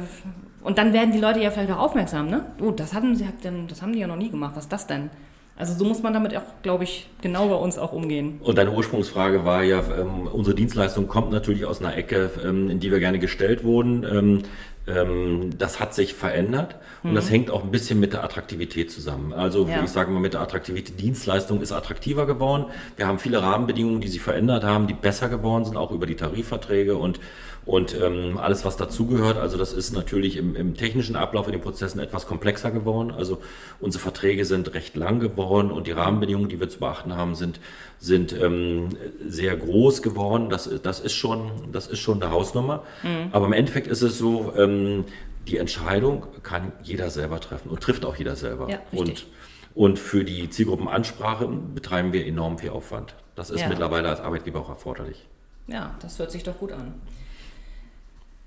[0.62, 2.46] und dann werden die Leute ja vielleicht auch aufmerksam, ne?
[2.60, 3.26] Oh, das hatten sie,
[3.66, 4.52] das haben die ja noch nie gemacht.
[4.54, 5.10] Was ist das denn?
[5.56, 8.40] Also so muss man damit auch, glaube ich, genau bei uns auch umgehen.
[8.42, 12.80] Und deine Ursprungsfrage war ja, ähm, unsere Dienstleistung kommt natürlich aus einer Ecke, ähm, in
[12.80, 14.04] die wir gerne gestellt wurden.
[14.04, 14.42] Ähm,
[14.88, 17.14] ähm das hat sich verändert und mhm.
[17.14, 19.32] das hängt auch ein bisschen mit der Attraktivität zusammen.
[19.32, 19.84] Also ja.
[19.84, 22.66] ich sage mal, mit der Attraktivität, die Dienstleistung ist attraktiver geworden.
[22.96, 26.16] Wir haben viele Rahmenbedingungen, die sich verändert haben, die besser geworden sind, auch über die
[26.16, 27.20] Tarifverträge und
[27.64, 29.36] und ähm, alles, was dazugehört.
[29.36, 33.12] Also das ist natürlich im, im technischen Ablauf in den Prozessen etwas komplexer geworden.
[33.12, 33.40] Also
[33.80, 37.60] unsere Verträge sind recht lang geworden und die Rahmenbedingungen, die wir zu beachten haben, sind,
[37.98, 38.88] sind ähm,
[39.26, 40.50] sehr groß geworden.
[40.50, 42.82] Das, das, ist schon, das ist schon eine Hausnummer.
[43.02, 43.28] Mhm.
[43.30, 45.04] Aber im Endeffekt ist es so, ähm,
[45.46, 48.68] die Entscheidung kann jeder selber treffen und trifft auch jeder selber.
[48.68, 49.26] Ja, und,
[49.74, 53.14] und für die Zielgruppenansprache betreiben wir enorm viel Aufwand.
[53.34, 53.68] Das ist ja.
[53.68, 55.26] mittlerweile als Arbeitgeber auch erforderlich.
[55.68, 56.94] Ja, das hört sich doch gut an.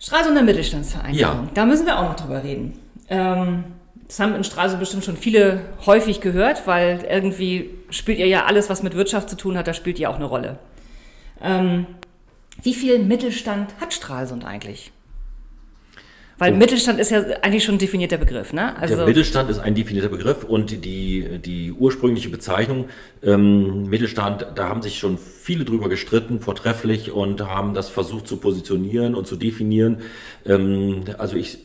[0.05, 1.47] Stralsunder Mittelstandsvereinigung, ja.
[1.55, 2.79] da müssen wir auch noch drüber reden.
[3.09, 3.63] Ähm,
[4.07, 8.69] das haben in Stralsund bestimmt schon viele häufig gehört, weil irgendwie spielt ihr ja alles,
[8.69, 10.59] was mit Wirtschaft zu tun hat, da spielt ihr auch eine Rolle.
[11.41, 11.87] Ähm,
[12.61, 14.91] wie viel Mittelstand hat Stralsund eigentlich?
[16.37, 16.57] Weil oh.
[16.57, 18.75] Mittelstand ist ja eigentlich schon ein definierter Begriff, ne?
[18.77, 22.89] Also der Mittelstand ist ein definierter Begriff und die, die ursprüngliche Bezeichnung
[23.23, 28.37] ähm, Mittelstand, da haben sich schon viele drüber gestritten, vortrefflich und haben das versucht zu
[28.37, 29.99] positionieren und zu definieren.
[30.45, 31.59] Ähm, also ich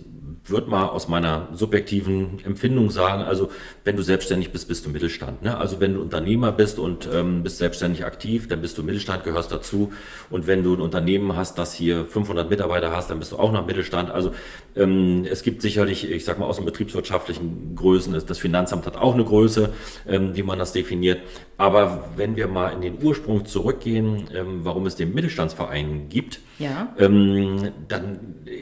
[0.45, 3.51] würde mal aus meiner subjektiven Empfindung sagen, also
[3.85, 5.43] wenn du selbstständig bist, bist du Mittelstand.
[5.43, 5.57] Ne?
[5.57, 9.53] Also wenn du Unternehmer bist und ähm, bist selbstständig aktiv, dann bist du Mittelstand, gehörst
[9.53, 9.93] dazu.
[10.31, 13.53] Und wenn du ein Unternehmen hast, das hier 500 Mitarbeiter hast, dann bist du auch
[13.53, 14.11] noch Mittelstand.
[14.11, 14.33] Also
[14.77, 19.15] ähm, es gibt sicherlich, ich sag mal aus den betriebswirtschaftlichen Größen, das Finanzamt hat auch
[19.15, 19.73] eine Größe,
[20.09, 21.21] ähm, wie man das definiert.
[21.59, 26.95] Aber wenn wir mal in den Ursprung zurückgehen, ähm, warum es den Mittelstandsverein gibt, ja.
[26.99, 28.21] ähm, dann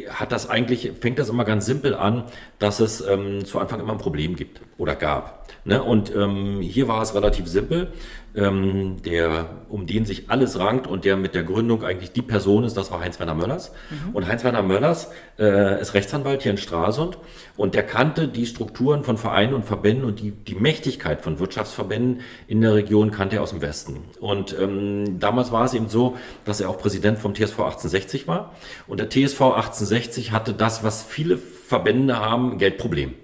[0.09, 2.25] hat das eigentlich, fängt das immer ganz simpel an,
[2.59, 5.47] dass es ähm, zu Anfang immer ein Problem gibt oder gab.
[5.65, 5.83] Ne?
[5.83, 7.93] Und ähm, hier war es relativ simpel.
[8.39, 12.63] Ähm, der, um den sich alles rankt und der mit der Gründung eigentlich die Person
[12.63, 13.73] ist, das war Heinz-Werner Möllers.
[13.91, 14.15] Mhm.
[14.15, 17.19] Und Heinz-Werner Möllers äh, ist Rechtsanwalt hier in Stralsund
[17.57, 22.21] und der kannte die Strukturen von Vereinen und Verbänden und die, die Mächtigkeit von Wirtschaftsverbänden
[22.47, 24.05] in der Region kannte er aus dem Westen.
[24.21, 28.55] Und ähm, damals war es eben so, dass er auch Präsident vom TSV 1860 war.
[28.87, 33.15] Und der TSV 1860 hatte das, was viele Verbände haben, Geldproblem.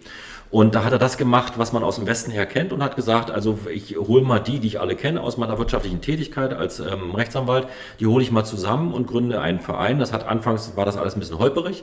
[0.54, 2.94] Und da hat er das gemacht, was man aus dem Westen her kennt und hat
[2.94, 6.78] gesagt, also ich hole mal die, die ich alle kenne aus meiner wirtschaftlichen Tätigkeit als
[6.78, 7.66] ähm, Rechtsanwalt,
[7.98, 9.98] die hole ich mal zusammen und gründe einen Verein.
[9.98, 11.82] Das hat anfangs war das alles ein bisschen holperig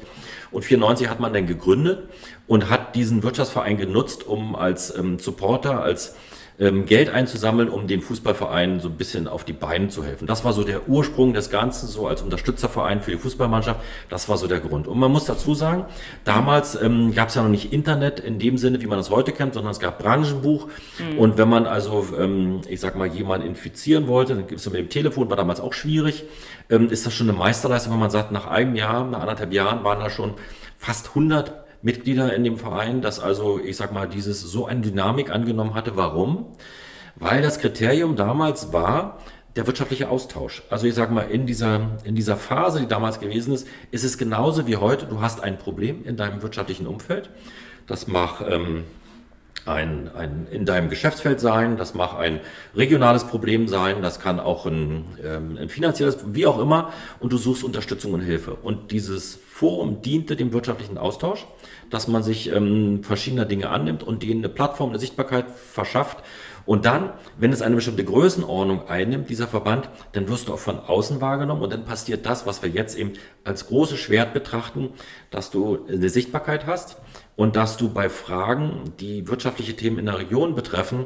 [0.51, 2.07] und 94 hat man dann gegründet
[2.47, 6.15] und hat diesen Wirtschaftsverein genutzt, um als ähm, Supporter, als
[6.61, 10.27] ähm, Geld einzusammeln, um den Fußballverein so ein bisschen auf die Beine zu helfen.
[10.27, 13.79] Das war so der Ursprung des Ganzen, so als Unterstützerverein für die Fußballmannschaft.
[14.09, 14.87] Das war so der Grund.
[14.87, 15.85] Und man muss dazu sagen,
[16.23, 19.31] damals ähm, gab es ja noch nicht Internet in dem Sinne, wie man das heute
[19.31, 20.67] kennt, sondern es gab Branchenbuch.
[20.99, 21.17] Mhm.
[21.17, 24.75] Und wenn man also, ähm, ich sag mal, jemanden infizieren wollte, dann gibt es mit
[24.75, 26.25] dem Telefon, war damals auch schwierig,
[26.69, 29.83] ähm, ist das schon eine Meisterleistung, wenn man sagt, nach einem Jahr, nach anderthalb Jahren
[29.83, 30.35] waren da schon
[30.77, 35.31] fast 100 Mitglieder in dem Verein, dass also, ich sag mal, dieses so eine Dynamik
[35.31, 35.95] angenommen hatte.
[35.95, 36.47] Warum?
[37.15, 39.19] Weil das Kriterium damals war,
[39.55, 40.63] der wirtschaftliche Austausch.
[40.69, 44.17] Also ich sage mal, in dieser, in dieser Phase, die damals gewesen ist, ist es
[44.17, 45.07] genauso wie heute.
[45.07, 47.29] Du hast ein Problem in deinem wirtschaftlichen Umfeld.
[47.87, 48.85] Das mag ähm,
[49.65, 52.39] ein, ein, in deinem Geschäftsfeld sein, das mag ein
[52.75, 57.37] regionales Problem sein, das kann auch ein, ähm, ein finanzielles, wie auch immer, und du
[57.37, 58.55] suchst Unterstützung und Hilfe.
[58.55, 61.45] Und dieses Forum diente dem wirtschaftlichen Austausch,
[61.91, 66.23] dass man sich ähm, verschiedener Dinge annimmt und denen eine Plattform, eine Sichtbarkeit verschafft.
[66.65, 70.79] Und dann, wenn es eine bestimmte Größenordnung einnimmt, dieser Verband, dann wirst du auch von
[70.79, 74.89] außen wahrgenommen und dann passiert das, was wir jetzt eben als großes Schwert betrachten,
[75.31, 76.97] dass du eine Sichtbarkeit hast
[77.35, 81.05] und dass du bei Fragen, die wirtschaftliche Themen in der Region betreffen,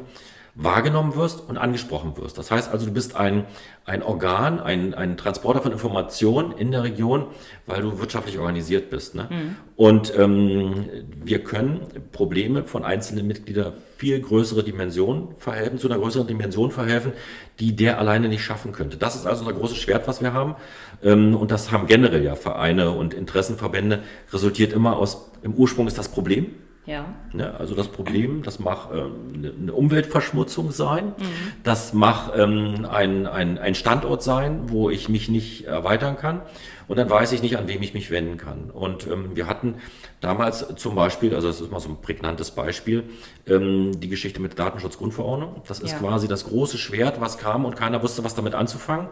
[0.56, 2.38] wahrgenommen wirst und angesprochen wirst.
[2.38, 3.44] Das heißt also, du bist ein,
[3.84, 7.26] ein Organ, ein, ein Transporter von Informationen in der Region,
[7.66, 9.14] weil du wirtschaftlich organisiert bist.
[9.14, 9.28] Ne?
[9.30, 9.56] Mhm.
[9.76, 16.26] Und ähm, wir können Probleme von einzelnen Mitgliedern viel größere Dimensionen verhelfen, zu einer größeren
[16.26, 17.12] Dimension verhelfen,
[17.60, 18.96] die der alleine nicht schaffen könnte.
[18.96, 20.56] Das ist also ein großes Schwert, was wir haben.
[21.02, 25.98] Ähm, und das haben generell ja Vereine und Interessenverbände, resultiert immer aus, im Ursprung ist
[25.98, 26.46] das Problem
[26.86, 27.04] ja.
[27.32, 31.24] Ne, also das Problem, das mag ähm, eine Umweltverschmutzung sein, mhm.
[31.64, 36.42] das mag ähm, ein, ein, ein Standort sein, wo ich mich nicht erweitern kann
[36.88, 38.70] und dann weiß ich nicht, an wem ich mich wenden kann.
[38.70, 39.76] Und ähm, wir hatten
[40.20, 43.04] damals zum Beispiel, also das ist mal so ein prägnantes Beispiel,
[43.46, 45.62] ähm, die Geschichte mit der Datenschutzgrundverordnung.
[45.66, 45.98] Das ist ja.
[45.98, 49.08] quasi das große Schwert, was kam und keiner wusste, was damit anzufangen.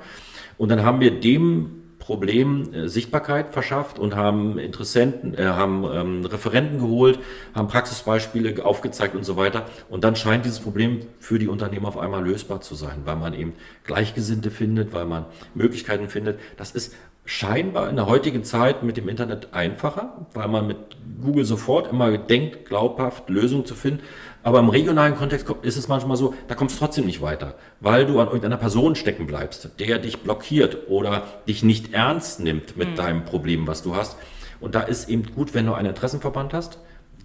[0.57, 6.25] Und dann haben wir dem Problem äh, Sichtbarkeit verschafft und haben Interessenten, äh, haben ähm,
[6.27, 7.19] Referenten geholt,
[7.55, 9.65] haben Praxisbeispiele aufgezeigt und so weiter.
[9.89, 13.33] Und dann scheint dieses Problem für die Unternehmen auf einmal lösbar zu sein, weil man
[13.33, 16.39] eben Gleichgesinnte findet, weil man Möglichkeiten findet.
[16.59, 20.77] Das ist scheinbar in der heutigen Zeit mit dem Internet einfacher, weil man mit
[21.23, 24.03] Google sofort immer denkt, glaubhaft Lösungen zu finden.
[24.43, 28.05] Aber im regionalen Kontext ist es manchmal so, da kommst du trotzdem nicht weiter, weil
[28.05, 32.91] du an irgendeiner Person stecken bleibst, der dich blockiert oder dich nicht ernst nimmt mit
[32.91, 32.97] mhm.
[32.97, 34.19] deinem Problem, was du hast.
[34.61, 36.79] Und da ist eben gut, wenn du einen Interessenverband hast,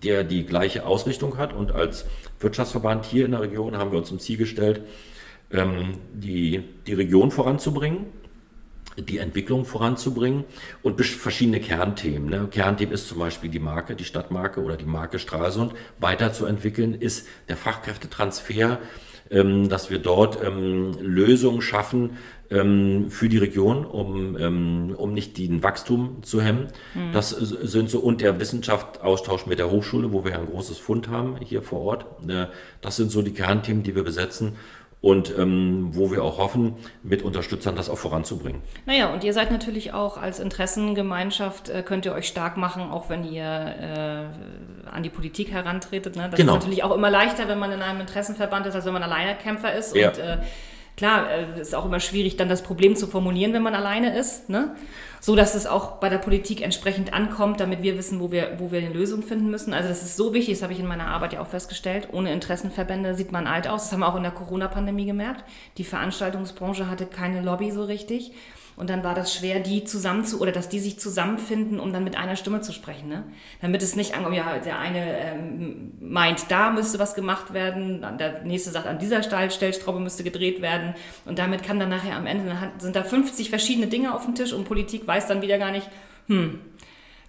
[0.03, 1.53] der die gleiche Ausrichtung hat.
[1.53, 2.05] Und als
[2.39, 4.81] Wirtschaftsverband hier in der Region haben wir uns zum Ziel gestellt,
[5.51, 8.05] ähm, die, die Region voranzubringen
[9.01, 10.43] die Entwicklung voranzubringen
[10.83, 12.29] und verschiedene Kernthemen.
[12.29, 12.47] Ne?
[12.49, 17.57] Kernthemen ist zum Beispiel die Marke, die Stadtmarke oder die Marke Stralsund weiterzuentwickeln, ist der
[17.57, 18.79] Fachkräftetransfer,
[19.31, 22.17] ähm, dass wir dort ähm, Lösungen schaffen
[22.49, 26.67] ähm, für die Region, um, ähm, um nicht den Wachstum zu hemmen.
[26.95, 27.12] Mhm.
[27.13, 31.38] Das sind so, und der Wissenschaftsaustausch mit der Hochschule, wo wir ein großes Fund haben
[31.43, 32.05] hier vor Ort.
[32.27, 32.47] Äh,
[32.81, 34.53] das sind so die Kernthemen, die wir besetzen
[35.01, 38.62] und ähm, wo wir auch hoffen, mit Unterstützern das auch voranzubringen.
[38.85, 43.09] Naja, und ihr seid natürlich auch als Interessengemeinschaft, äh, könnt ihr euch stark machen, auch
[43.09, 46.17] wenn ihr äh, an die Politik herantretet.
[46.17, 46.27] Ne?
[46.29, 46.53] Das genau.
[46.53, 49.35] ist natürlich auch immer leichter, wenn man in einem Interessenverband ist, als wenn man alleine
[49.35, 49.95] Kämpfer ist.
[49.95, 50.09] Ja.
[50.09, 50.38] Und äh,
[50.99, 54.49] klar, äh, ist auch immer schwierig, dann das Problem zu formulieren, wenn man alleine ist.
[54.49, 54.75] Ne?
[55.19, 58.71] so dass es auch bei der Politik entsprechend ankommt, damit wir wissen, wo wir, wo
[58.71, 59.73] wir eine Lösung finden müssen.
[59.73, 62.09] Also das ist so wichtig, das habe ich in meiner Arbeit ja auch festgestellt.
[62.12, 63.83] Ohne Interessenverbände sieht man alt aus.
[63.83, 65.43] Das haben wir auch in der Corona-Pandemie gemerkt.
[65.77, 68.31] Die Veranstaltungsbranche hatte keine Lobby so richtig.
[68.79, 72.05] Und dann war das schwer, die zusammen zu, oder dass die sich zusammenfinden, um dann
[72.05, 73.09] mit einer Stimme zu sprechen.
[73.09, 73.25] Ne?
[73.61, 78.43] Damit es nicht ankommt, ja, der eine ähm, meint, da müsste was gemacht werden, der
[78.43, 80.95] nächste sagt, an dieser Stellschraube müsste gedreht werden.
[81.25, 84.53] Und damit kann dann nachher am Ende, sind da 50 verschiedene Dinge auf dem Tisch
[84.53, 85.89] und Politik weiß dann wieder gar nicht,
[86.27, 86.61] hm,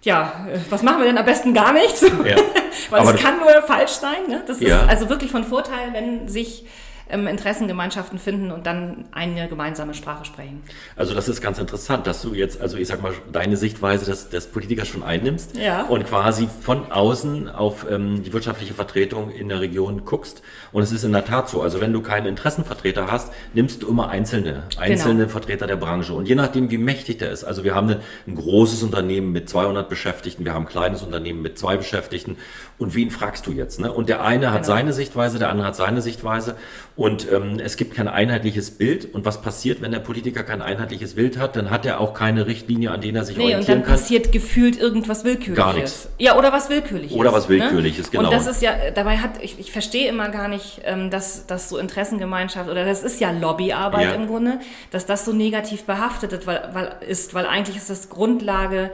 [0.03, 2.01] ja, äh, was machen wir denn am besten gar nichts?
[2.01, 2.37] Ja.
[2.89, 4.27] Weil es kann nur falsch sein.
[4.29, 4.41] Ne?
[4.47, 4.83] Das ja.
[4.83, 6.65] ist also wirklich von Vorteil, wenn sich
[7.11, 10.61] ähm, Interessengemeinschaften finden und dann eine gemeinsame Sprache sprechen.
[10.95, 14.29] Also das ist ganz interessant, dass du jetzt, also ich sag mal, deine Sichtweise des,
[14.29, 15.83] des Politikers schon einnimmst ja.
[15.83, 20.41] und quasi von außen auf ähm, die wirtschaftliche Vertretung in der Region guckst.
[20.71, 23.89] Und es ist in der Tat so, also wenn du keinen Interessenvertreter hast, nimmst du
[23.89, 25.29] immer einzelne, einzelne genau.
[25.29, 26.13] Vertreter der Branche.
[26.13, 27.97] Und je nachdem, wie mächtig der ist, also wir haben ein,
[28.27, 32.37] ein großes Unternehmen mit 200 Beschäftigten, wir haben ein kleines Unternehmen mit zwei Beschäftigten
[32.77, 33.79] und wen fragst du jetzt?
[33.79, 33.91] Ne?
[33.91, 34.75] Und der eine hat genau.
[34.75, 36.55] seine Sichtweise, der andere hat seine Sichtweise
[36.95, 39.13] und ähm, es gibt kein einheitliches Bild.
[39.13, 41.55] Und was passiert, wenn der Politiker kein einheitliches Bild hat?
[41.55, 43.83] Dann hat er auch keine Richtlinie, an denen er sich nee, orientieren kann.
[43.83, 45.55] und dann passiert gefühlt irgendwas Willkürliches.
[45.55, 46.09] Gar nichts.
[46.19, 47.17] Ja, oder was Willkürliches.
[47.17, 47.55] Oder was ne?
[47.55, 48.19] Willkürliches, ne?
[48.19, 48.29] genau.
[48.29, 51.69] Und das ist ja, dabei hat, ich, ich verstehe immer gar nicht, ähm, dass, dass
[51.69, 54.11] so Interessengemeinschaft, oder das ist ja Lobbyarbeit ja.
[54.13, 54.59] im Grunde,
[54.91, 58.91] dass das so negativ behaftet ist, weil, weil, ist, weil eigentlich ist das Grundlage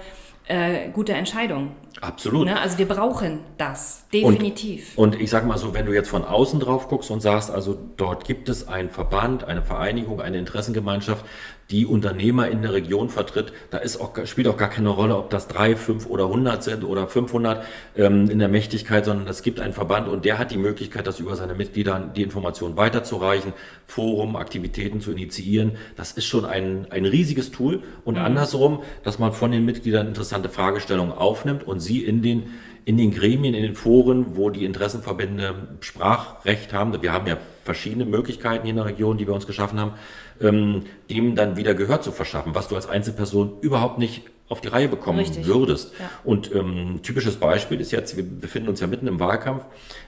[0.48, 1.72] äh, gute Entscheidung.
[2.02, 2.46] Absolut.
[2.46, 2.60] Ne?
[2.60, 4.98] Also wir brauchen das, definitiv.
[4.98, 7.50] Und, und, ich sage mal so, wenn du jetzt von außen drauf guckst und sagst,
[7.50, 11.26] also dort gibt es einen Verband, eine Vereinigung, eine Interessengemeinschaft,
[11.70, 15.30] die Unternehmer in der Region vertritt, da ist auch, spielt auch gar keine Rolle, ob
[15.30, 17.64] das drei, fünf oder hundert sind oder 500
[17.98, 21.20] ähm, in der Mächtigkeit, sondern es gibt einen Verband und der hat die Möglichkeit, das
[21.20, 23.54] über seine Mitglieder die Informationen weiterzureichen,
[23.86, 25.74] Forum, Aktivitäten zu initiieren.
[25.98, 28.24] Das ist schon ein, ein riesiges Tool und mhm.
[28.24, 32.54] andersrum, dass man von den Mitgliedern interessante Fragestellungen aufnimmt und sie in den
[32.88, 38.06] in den Gremien, in den Foren, wo die Interessenverbände Sprachrecht haben, wir haben ja verschiedene
[38.06, 39.91] Möglichkeiten hier in der Region, die wir uns geschaffen haben,
[40.39, 44.69] ähm, dem dann wieder Gehör zu verschaffen, was du als Einzelperson überhaupt nicht auf die
[44.69, 45.45] Reihe bekommen Richtig.
[45.47, 45.91] würdest.
[46.00, 46.10] Ja.
[46.23, 49.65] Und ähm, typisches Beispiel ist jetzt, wir befinden uns ja mitten im Wahlkampf,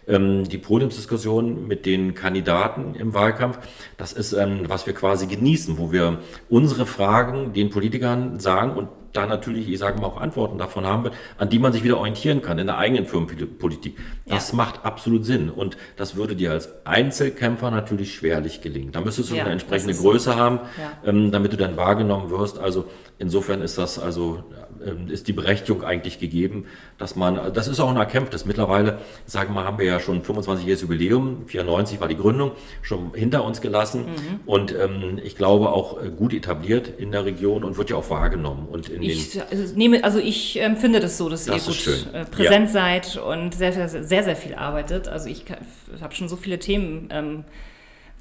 [0.08, 3.60] ähm, die Podiumsdiskussion mit den Kandidaten im Wahlkampf,
[3.98, 8.88] das ist, ähm, was wir quasi genießen, wo wir unsere Fragen den Politikern sagen und
[9.14, 11.98] da natürlich, ich sage mal, auch Antworten davon haben wird, an die man sich wieder
[11.98, 13.98] orientieren kann in der eigenen Firmenpolitik.
[14.26, 14.58] Das ja.
[14.58, 15.50] macht absolut Sinn.
[15.50, 18.92] Und das würde dir als Einzelkämpfer natürlich schwerlich gelingen.
[18.92, 21.10] Da müsstest du ja, eine entsprechende Größe haben, ja.
[21.10, 22.60] ähm, damit du dann wahrgenommen wirst.
[22.60, 22.86] Also
[23.18, 24.59] insofern ist das also ähm,
[25.08, 26.66] ist die Berechtigung eigentlich gegeben,
[26.98, 28.46] dass man, das ist auch ein erkämpftes.
[28.46, 33.14] Mittlerweile, sagen wir mal, haben wir ja schon 25-jähriges Jubiläum, 94 war die Gründung, schon
[33.14, 34.40] hinter uns gelassen mhm.
[34.46, 38.10] und ähm, ich glaube auch äh, gut etabliert in der Region und wird ja auch
[38.10, 38.68] wahrgenommen.
[38.70, 42.14] Und in ich also nehme, also ich empfinde ähm, das so, dass das ihr gut
[42.14, 42.74] äh, präsent ja.
[42.74, 45.08] seid und sehr, sehr, sehr, sehr viel arbeitet.
[45.08, 45.46] Also ich
[46.02, 47.44] habe schon so viele Themen ähm,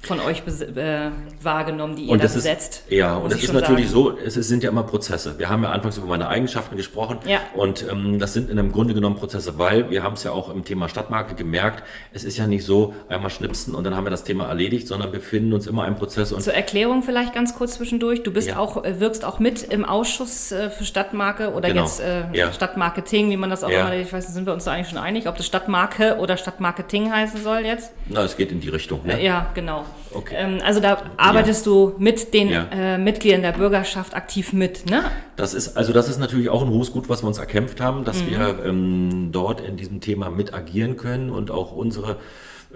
[0.01, 2.83] von euch äh, wahrgenommen, die ihr und da besetzt.
[2.87, 4.17] Ist, ja, und es ist natürlich sagen.
[4.17, 5.37] so, es sind ja immer Prozesse.
[5.37, 7.39] Wir haben ja anfangs über meine Eigenschaften gesprochen ja.
[7.53, 10.49] und ähm, das sind in einem Grunde genommen Prozesse, weil wir haben es ja auch
[10.49, 11.83] im Thema Stadtmarke gemerkt,
[12.13, 15.11] es ist ja nicht so, einmal schnipsen und dann haben wir das Thema erledigt, sondern
[15.11, 16.31] wir befinden uns immer im Prozess.
[16.31, 18.57] Und Zur Erklärung vielleicht ganz kurz zwischendurch, du bist ja.
[18.57, 21.83] auch, äh, wirkst auch mit im Ausschuss äh, für Stadtmarke oder genau.
[21.83, 22.53] jetzt äh, ja.
[22.53, 24.97] Stadtmarketing, wie man das auch immer, ich weiß nicht, sind wir uns da eigentlich schon
[24.97, 27.91] einig, ob das Stadtmarke oder Stadtmarketing heißen soll jetzt?
[28.07, 29.01] Na, es geht in die Richtung.
[29.05, 29.21] Ne?
[29.21, 29.85] ja, genau.
[30.13, 30.35] Okay.
[30.37, 31.71] Ähm, also da arbeitest ja.
[31.71, 32.67] du mit den ja.
[32.71, 35.03] äh, Mitgliedern der Bürgerschaft aktiv mit, ne?
[35.35, 38.05] Das ist, also das ist natürlich auch ein hohes Gut, was wir uns erkämpft haben,
[38.05, 38.29] dass mhm.
[38.29, 42.17] wir ähm, dort in diesem Thema mit agieren können und auch unsere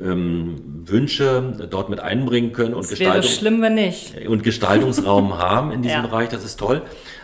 [0.02, 3.64] ähm, Wünsche dort mit einbringen können und, Gestaltung, schlimm,
[4.28, 6.08] und Gestaltungsraum haben in diesem ja.
[6.08, 6.30] Bereich.
[6.30, 6.82] Das ist toll.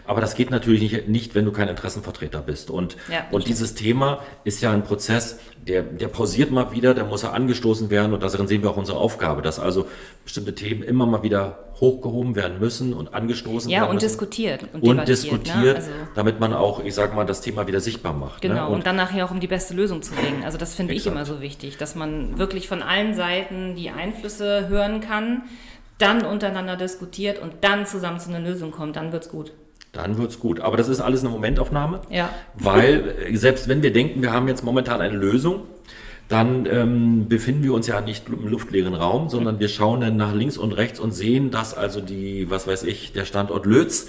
[0.09, 2.71] Aber das geht natürlich nicht, nicht wenn du kein Interessenvertreter bist.
[2.71, 7.03] Und, ja, und dieses Thema ist ja ein Prozess, der, der pausiert mal wieder, der
[7.03, 9.85] muss ja angestoßen werden und darin sehen wir auch unsere Aufgabe, dass also
[10.23, 13.89] bestimmte Themen immer mal wieder hochgehoben werden müssen und angestoßen ja, werden.
[13.89, 14.65] Ja, und diskutiert.
[14.73, 15.05] Und, und ne?
[15.05, 15.75] diskutiert, ne?
[15.75, 18.43] also damit man auch, ich sag mal, das Thema wieder sichtbar macht.
[18.43, 18.49] Ne?
[18.49, 18.67] Genau, ne?
[18.69, 20.43] und, und, dann nachher auch um die beste Lösung zu bringen.
[20.43, 24.69] Also das finde ich immer so wichtig, dass man wirklich von allen Seiten die Einflüsse
[24.69, 25.43] hören kann,
[25.99, 29.51] dann untereinander diskutiert und dann zusammen zu einer Lösung kommt, dann wird es gut.
[29.91, 30.59] Dann wird es gut.
[30.59, 32.01] Aber das ist alles eine Momentaufnahme.
[32.09, 32.29] Ja.
[32.55, 35.63] Weil äh, selbst wenn wir denken, wir haben jetzt momentan eine Lösung,
[36.27, 40.33] dann ähm, befinden wir uns ja nicht im luftleeren Raum, sondern wir schauen dann nach
[40.33, 44.07] links und rechts und sehen, dass also die, was weiß ich, der Standort Lötz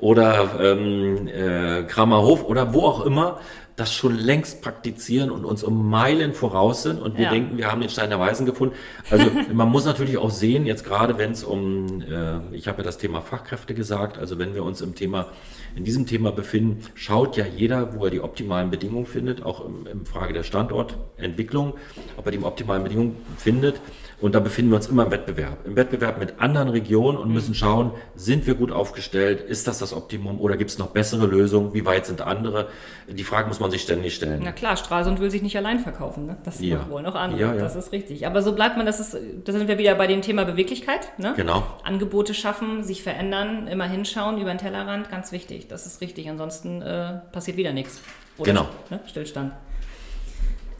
[0.00, 3.40] oder ähm, äh, Kramerhof oder wo auch immer
[3.80, 7.30] das schon längst praktizieren und uns um Meilen voraus sind und wir ja.
[7.30, 8.74] denken, wir haben den Stein der Weisen gefunden.
[9.10, 12.84] Also man muss natürlich auch sehen, jetzt gerade wenn es um, äh, ich habe ja
[12.84, 15.28] das Thema Fachkräfte gesagt, also wenn wir uns im Thema,
[15.76, 19.86] in diesem Thema befinden, schaut ja jeder, wo er die optimalen Bedingungen findet, auch im,
[19.86, 21.72] im Frage der Standortentwicklung,
[22.18, 23.80] ob er die optimalen Bedingungen findet.
[24.20, 25.58] Und da befinden wir uns immer im Wettbewerb.
[25.64, 29.40] Im Wettbewerb mit anderen Regionen und müssen schauen, sind wir gut aufgestellt?
[29.40, 31.72] Ist das das Optimum oder gibt es noch bessere Lösungen?
[31.72, 32.68] Wie weit sind andere?
[33.08, 34.42] Die Frage muss man sich ständig stellen.
[34.44, 36.26] Na klar, Stralsund will sich nicht allein verkaufen.
[36.26, 36.36] Ne?
[36.44, 36.86] Das ja.
[36.90, 37.40] wollen auch andere.
[37.40, 37.60] Ja, ja.
[37.60, 38.26] Das ist richtig.
[38.26, 41.08] Aber so bleibt man, das ist, da sind wir wieder bei dem Thema Beweglichkeit.
[41.18, 41.32] Ne?
[41.36, 41.62] Genau.
[41.84, 45.68] Angebote schaffen, sich verändern, immer hinschauen über den Tellerrand, ganz wichtig.
[45.68, 46.28] Das ist richtig.
[46.28, 48.00] Ansonsten äh, passiert wieder nichts.
[48.36, 48.52] Oder?
[48.52, 48.68] Genau.
[48.90, 49.00] Ne?
[49.06, 49.52] Stillstand.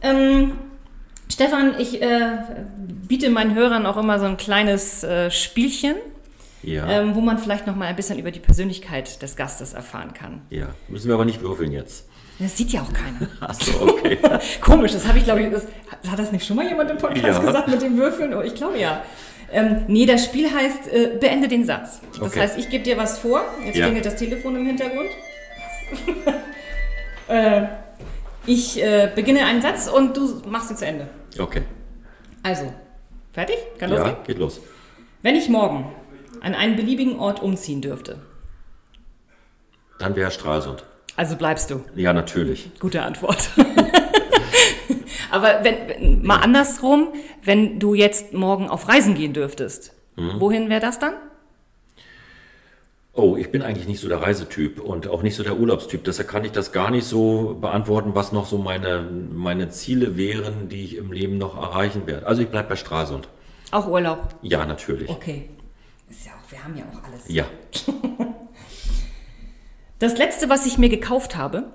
[0.03, 0.53] Ähm,
[1.31, 2.39] Stefan, ich äh,
[3.07, 5.95] biete meinen Hörern auch immer so ein kleines äh, Spielchen,
[6.61, 6.85] ja.
[6.89, 10.41] ähm, wo man vielleicht noch mal ein bisschen über die Persönlichkeit des Gastes erfahren kann.
[10.49, 12.05] Ja, müssen wir aber nicht würfeln jetzt.
[12.37, 13.29] Das sieht ja auch keiner.
[13.39, 14.17] Achso, okay.
[14.61, 15.67] Komisch, das habe ich, glaube ich, das,
[16.09, 17.39] hat das nicht schon mal jemand im Podcast ja.
[17.39, 18.33] gesagt mit dem Würfeln?
[18.33, 19.01] Oh, ich glaube ja.
[19.53, 22.01] Ähm, nee, das Spiel heißt, äh, beende den Satz.
[22.19, 22.41] Das okay.
[22.41, 23.45] heißt, ich gebe dir was vor.
[23.65, 23.85] Jetzt ja.
[23.85, 25.09] klingelt das Telefon im Hintergrund.
[27.29, 27.63] äh,
[28.45, 31.07] ich äh, beginne einen Satz und du machst ihn zu Ende.
[31.37, 31.63] Okay.
[32.43, 32.73] Also,
[33.31, 33.57] fertig?
[33.77, 34.15] Kann losgehen?
[34.17, 34.61] Ja, geht los.
[35.21, 35.91] Wenn ich morgen
[36.41, 38.19] an einen beliebigen Ort umziehen dürfte.
[39.99, 40.83] Dann wäre Stralsund.
[41.15, 41.83] Also bleibst du?
[41.95, 42.71] Ja, natürlich.
[42.79, 43.49] Gute Antwort.
[45.31, 47.09] Aber wenn, mal andersrum,
[47.43, 50.39] wenn du jetzt morgen auf Reisen gehen dürftest, mhm.
[50.39, 51.13] wohin wäre das dann?
[53.13, 56.03] Oh, ich bin eigentlich nicht so der Reisetyp und auch nicht so der Urlaubstyp.
[56.05, 60.69] Deshalb kann ich das gar nicht so beantworten, was noch so meine, meine Ziele wären,
[60.69, 62.25] die ich im Leben noch erreichen werde.
[62.25, 63.27] Also ich bleibe bei Stralsund.
[63.71, 64.35] Auch Urlaub?
[64.41, 65.09] Ja, natürlich.
[65.09, 65.49] Okay.
[66.09, 67.23] Ist ja auch, wir haben ja auch alles.
[67.27, 67.45] Ja.
[69.99, 71.65] Das letzte, was ich mir gekauft habe.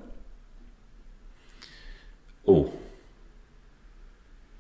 [2.45, 2.73] Oh.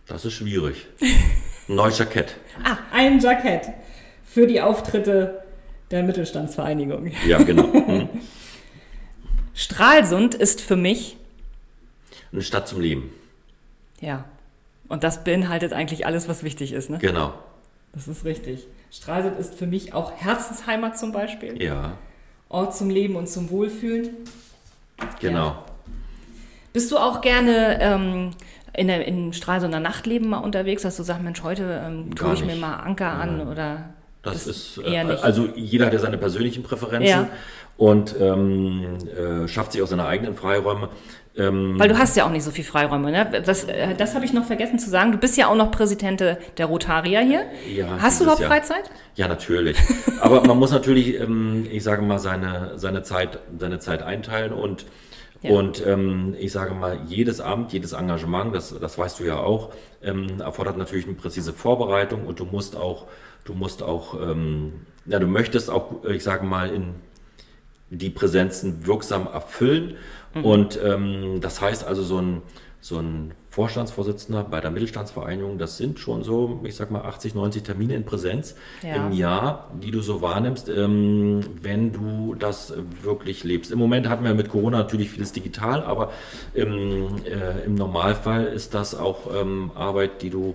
[0.06, 0.86] Das ist schwierig.
[1.68, 2.36] Ein neues Jackett.
[2.62, 3.70] ah, ein Jackett.
[4.24, 5.42] Für die Auftritte
[5.90, 7.12] der Mittelstandsvereinigung.
[7.26, 7.72] Ja, genau.
[7.86, 8.08] Hm.
[9.54, 11.16] Stralsund ist für mich
[12.32, 13.10] eine Stadt zum Leben.
[14.00, 14.24] Ja.
[14.88, 16.98] Und das beinhaltet eigentlich alles, was wichtig ist, ne?
[16.98, 17.32] Genau.
[17.92, 18.66] Das ist richtig.
[18.90, 21.62] Stralsund ist für mich auch Herzensheimat zum Beispiel.
[21.62, 21.92] Ja.
[22.48, 24.10] Ort zum Leben und zum Wohlfühlen.
[25.20, 25.46] Genau.
[25.46, 25.64] Ja.
[26.72, 28.30] Bist du auch gerne ähm,
[28.74, 32.44] in, der, in Stralsunder Nachtleben mal unterwegs, dass du sagst, Mensch, heute ähm, tue ich
[32.44, 33.94] mir mal Anker an oder
[34.32, 35.24] das, das ist nicht.
[35.24, 37.28] also jeder hat ja seine persönlichen Präferenzen Ja.
[37.76, 38.98] und ähm,
[39.44, 40.88] äh, schafft sich auch seine eigenen Freiräume.
[41.38, 43.42] Ähm, Weil du hast ja auch nicht so viel Freiräume, ne?
[43.44, 45.12] Das, äh, das habe ich noch vergessen zu sagen.
[45.12, 47.42] Du bist ja auch noch Präsidentin der Rotarier hier.
[47.70, 48.50] Ja, hast du überhaupt Jahr.
[48.50, 48.90] Freizeit?
[49.16, 49.76] Ja, natürlich.
[50.22, 54.86] Aber man muss natürlich, ähm, ich sage mal, seine, seine, Zeit, seine Zeit einteilen und,
[55.42, 55.50] Ja.
[55.50, 59.72] und ähm, ich sage mal, jedes Amt, jedes Engagement, das, das weißt du ja auch,
[60.02, 63.04] ähm, erfordert natürlich eine präzise Vorbereitung und du musst auch,
[63.46, 64.72] du musst auch, ähm,
[65.06, 66.94] ja, du möchtest auch, ich sage mal, in
[67.90, 69.94] die Präsenzen wirksam erfüllen.
[70.42, 72.42] Und ähm, das heißt also, so ein,
[72.80, 77.62] so ein Vorstandsvorsitzender bei der Mittelstandsvereinigung, das sind schon so, ich sag mal, 80, 90
[77.62, 78.96] Termine in Präsenz Ja.
[78.96, 83.70] im Jahr, die du so wahrnimmst, ähm, wenn du das wirklich lebst.
[83.72, 86.12] Im Moment hatten wir mit Corona natürlich vieles digital, aber
[86.52, 90.54] im, äh, im Normalfall ist das auch ähm, Arbeit, die du,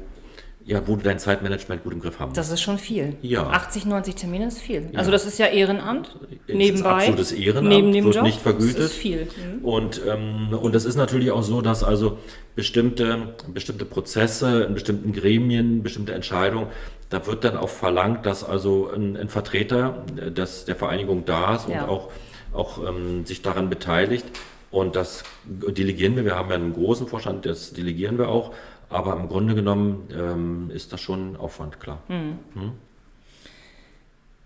[0.66, 3.16] ja, wo du dein Zeitmanagement gut im Griff haben Das ist schon viel.
[3.22, 3.47] Ja.
[3.47, 4.89] 80, 90 Termine ist viel.
[4.95, 6.16] Also das ist ja Ehrenamt.
[6.47, 6.89] ist nebenbei.
[6.91, 8.24] absolutes Ehrenamt, Neben dem wird Job.
[8.24, 8.78] nicht vergütet.
[8.78, 9.26] Das ist viel.
[9.59, 9.66] Mhm.
[9.66, 12.18] Und, ähm, und es ist natürlich auch so, dass also
[12.55, 16.68] bestimmte, bestimmte Prozesse in bestimmten Gremien, bestimmte Entscheidungen,
[17.09, 21.68] da wird dann auch verlangt, dass also ein, ein Vertreter des, der Vereinigung da ist
[21.70, 21.84] Ja.
[21.84, 22.09] und auch,
[22.53, 24.26] auch ähm, sich daran beteiligt.
[24.70, 26.24] Und das delegieren wir.
[26.24, 28.53] Wir haben ja einen großen Vorstand, das delegieren wir auch.
[28.91, 31.99] Aber im Grunde genommen ähm, ist das schon Aufwand, klar.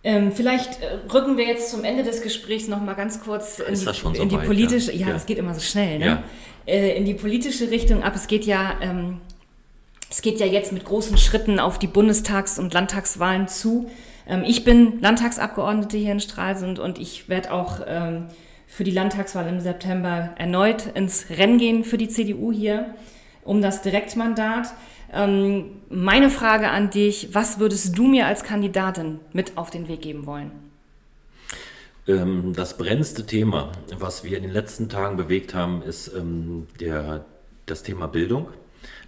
[0.04, 3.74] Ähm, vielleicht äh, rücken wir jetzt zum Ende des Gesprächs noch mal ganz kurz in
[3.74, 5.00] die, so in die weit, politische, ja?
[5.00, 5.14] ja, Ja.
[5.14, 6.06] das geht immer so schnell, ne?
[6.06, 6.24] Ja.
[6.68, 8.14] Äh, in die politische Richtung ab.
[8.16, 9.20] Es geht ja, ähm,
[10.12, 13.90] es geht ja jetzt mit großen Schritten auf die Bundestags- und Landtagswahlen zu.
[14.28, 18.28] Ähm, ich bin Landtagsabgeordnete hier in Stralsund und ich werde auch ähm,
[18.68, 22.94] für die Landtagswahl im September erneut ins Rennen gehen für die CDU hier
[23.46, 24.74] um das Direktmandat.
[25.14, 30.02] Ähm, meine Frage an dich, was würdest du mir als Kandidatin mit auf den Weg
[30.02, 30.52] geben wollen?
[32.08, 37.26] Ähm, Das brennendste Thema, was wir in den letzten Tagen bewegt haben, ist ähm, der,
[37.66, 38.48] das Thema Bildung.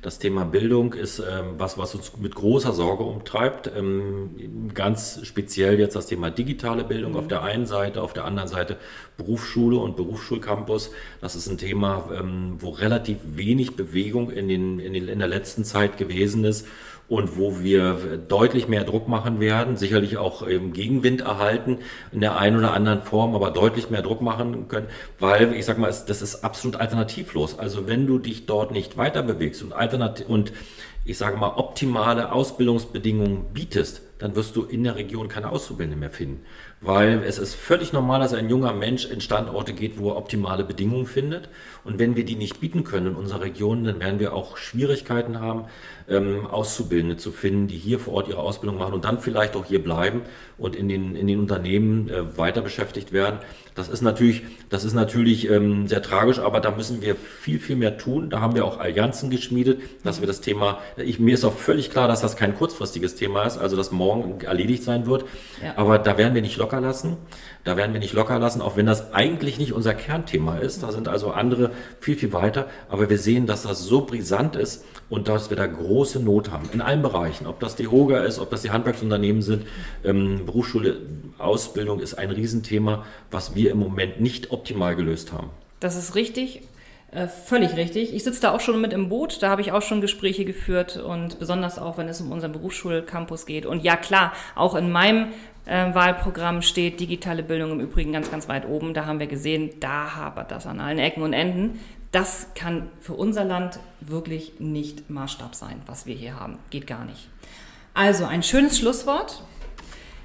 [0.02, 3.72] Das Thema Bildung ist ähm, was, was uns mit großer Sorge umtreibt.
[3.76, 8.50] Ähm, ganz speziell jetzt das Thema digitale Bildung auf der einen Seite, auf der anderen
[8.50, 8.78] Seite
[9.18, 10.92] Berufsschule und Berufsschulcampus.
[11.22, 15.28] Das ist ein Thema, ähm, wo relativ wenig Bewegung in, den, in, den, in der
[15.28, 16.68] letzten Zeit gewesen ist
[17.10, 21.80] und wo wir deutlich mehr Druck machen werden, sicherlich auch ähm, Gegenwind erhalten
[22.12, 24.88] in der einen oder anderen Form, aber deutlich mehr Druck machen können,
[25.20, 27.58] weil ich sag mal, das ist absolut alternativlos.
[27.60, 29.74] Also wenn du dich dort nicht weiter bewegst und
[30.28, 30.52] und
[31.06, 36.10] ich sage mal optimale Ausbildungsbedingungen bietest, dann wirst du in der Region keine Auszubildende mehr
[36.10, 36.44] finden.
[36.82, 40.64] Weil es ist völlig normal, dass ein junger Mensch in Standorte geht, wo er optimale
[40.64, 41.50] Bedingungen findet.
[41.88, 45.40] Und wenn wir die nicht bieten können in unserer Region, dann werden wir auch Schwierigkeiten
[45.40, 45.66] haben,
[46.10, 49.66] ähm, Auszubildende zu finden, die hier vor Ort ihre Ausbildung machen und dann vielleicht auch
[49.66, 50.22] hier bleiben
[50.58, 53.40] und in den, in den Unternehmen äh, weiter beschäftigt werden.
[53.74, 57.76] Das ist natürlich, das ist natürlich ähm, sehr tragisch, aber da müssen wir viel, viel
[57.76, 58.30] mehr tun.
[58.30, 61.92] Da haben wir auch Allianzen geschmiedet, dass wir das Thema, ich, mir ist auch völlig
[61.92, 65.26] klar, dass das kein kurzfristiges Thema ist, also dass morgen erledigt sein wird.
[65.64, 65.74] Ja.
[65.78, 67.18] Aber da werden wir nicht locker lassen.
[67.64, 70.84] Da werden wir nicht locker lassen, auch wenn das eigentlich nicht unser Kernthema ist.
[70.84, 72.68] Da sind also andere viel, viel weiter.
[72.90, 76.70] Aber wir sehen, dass das so brisant ist und dass wir da große Not haben.
[76.74, 77.48] In allen Bereichen.
[77.48, 79.66] Ob das die Hoga ist, ob das die Handwerksunternehmen sind.
[80.04, 80.98] Ähm, Berufsschule,
[81.38, 85.50] Ausbildung ist ein Riesenthema, was wir im Moment nicht optimal gelöst haben.
[85.80, 86.62] Das ist richtig,
[87.12, 88.14] äh, völlig richtig.
[88.14, 90.98] Ich sitze da auch schon mit im Boot, da habe ich auch schon Gespräche geführt
[90.98, 93.66] und besonders auch, wenn es um unseren Berufsschulcampus geht.
[93.66, 95.28] Und ja klar, auch in meinem
[95.68, 98.94] äh, Wahlprogramm steht digitale Bildung im Übrigen ganz, ganz weit oben.
[98.94, 101.80] Da haben wir gesehen, da hapert das an allen Ecken und Enden.
[102.12, 106.58] Das kann für unser Land wirklich nicht Maßstab sein, was wir hier haben.
[106.70, 107.30] Geht gar nicht.
[107.94, 109.44] Also ein schönes Schlusswort.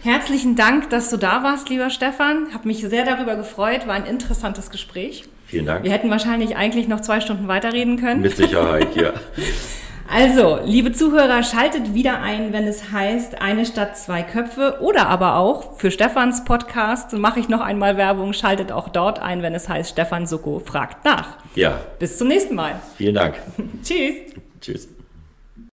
[0.03, 2.55] Herzlichen Dank, dass du da warst, lieber Stefan.
[2.55, 3.87] Hab mich sehr darüber gefreut.
[3.87, 5.25] War ein interessantes Gespräch.
[5.47, 5.85] Vielen Dank.
[5.85, 8.21] Wir hätten wahrscheinlich eigentlich noch zwei Stunden weiterreden können.
[8.21, 9.13] Mit Sicherheit, ja.
[10.09, 15.37] Also, liebe Zuhörer, schaltet wieder ein, wenn es heißt Eine Stadt, zwei Köpfe oder aber
[15.37, 19.69] auch für Stefans Podcast mache ich noch einmal Werbung, schaltet auch dort ein, wenn es
[19.69, 21.39] heißt Stefan Soko fragt nach.
[21.55, 22.75] Ja, Bis zum nächsten Mal.
[22.97, 23.37] vielen Dank.
[23.83, 24.15] Tschüss.
[24.61, 24.89] Tschüss.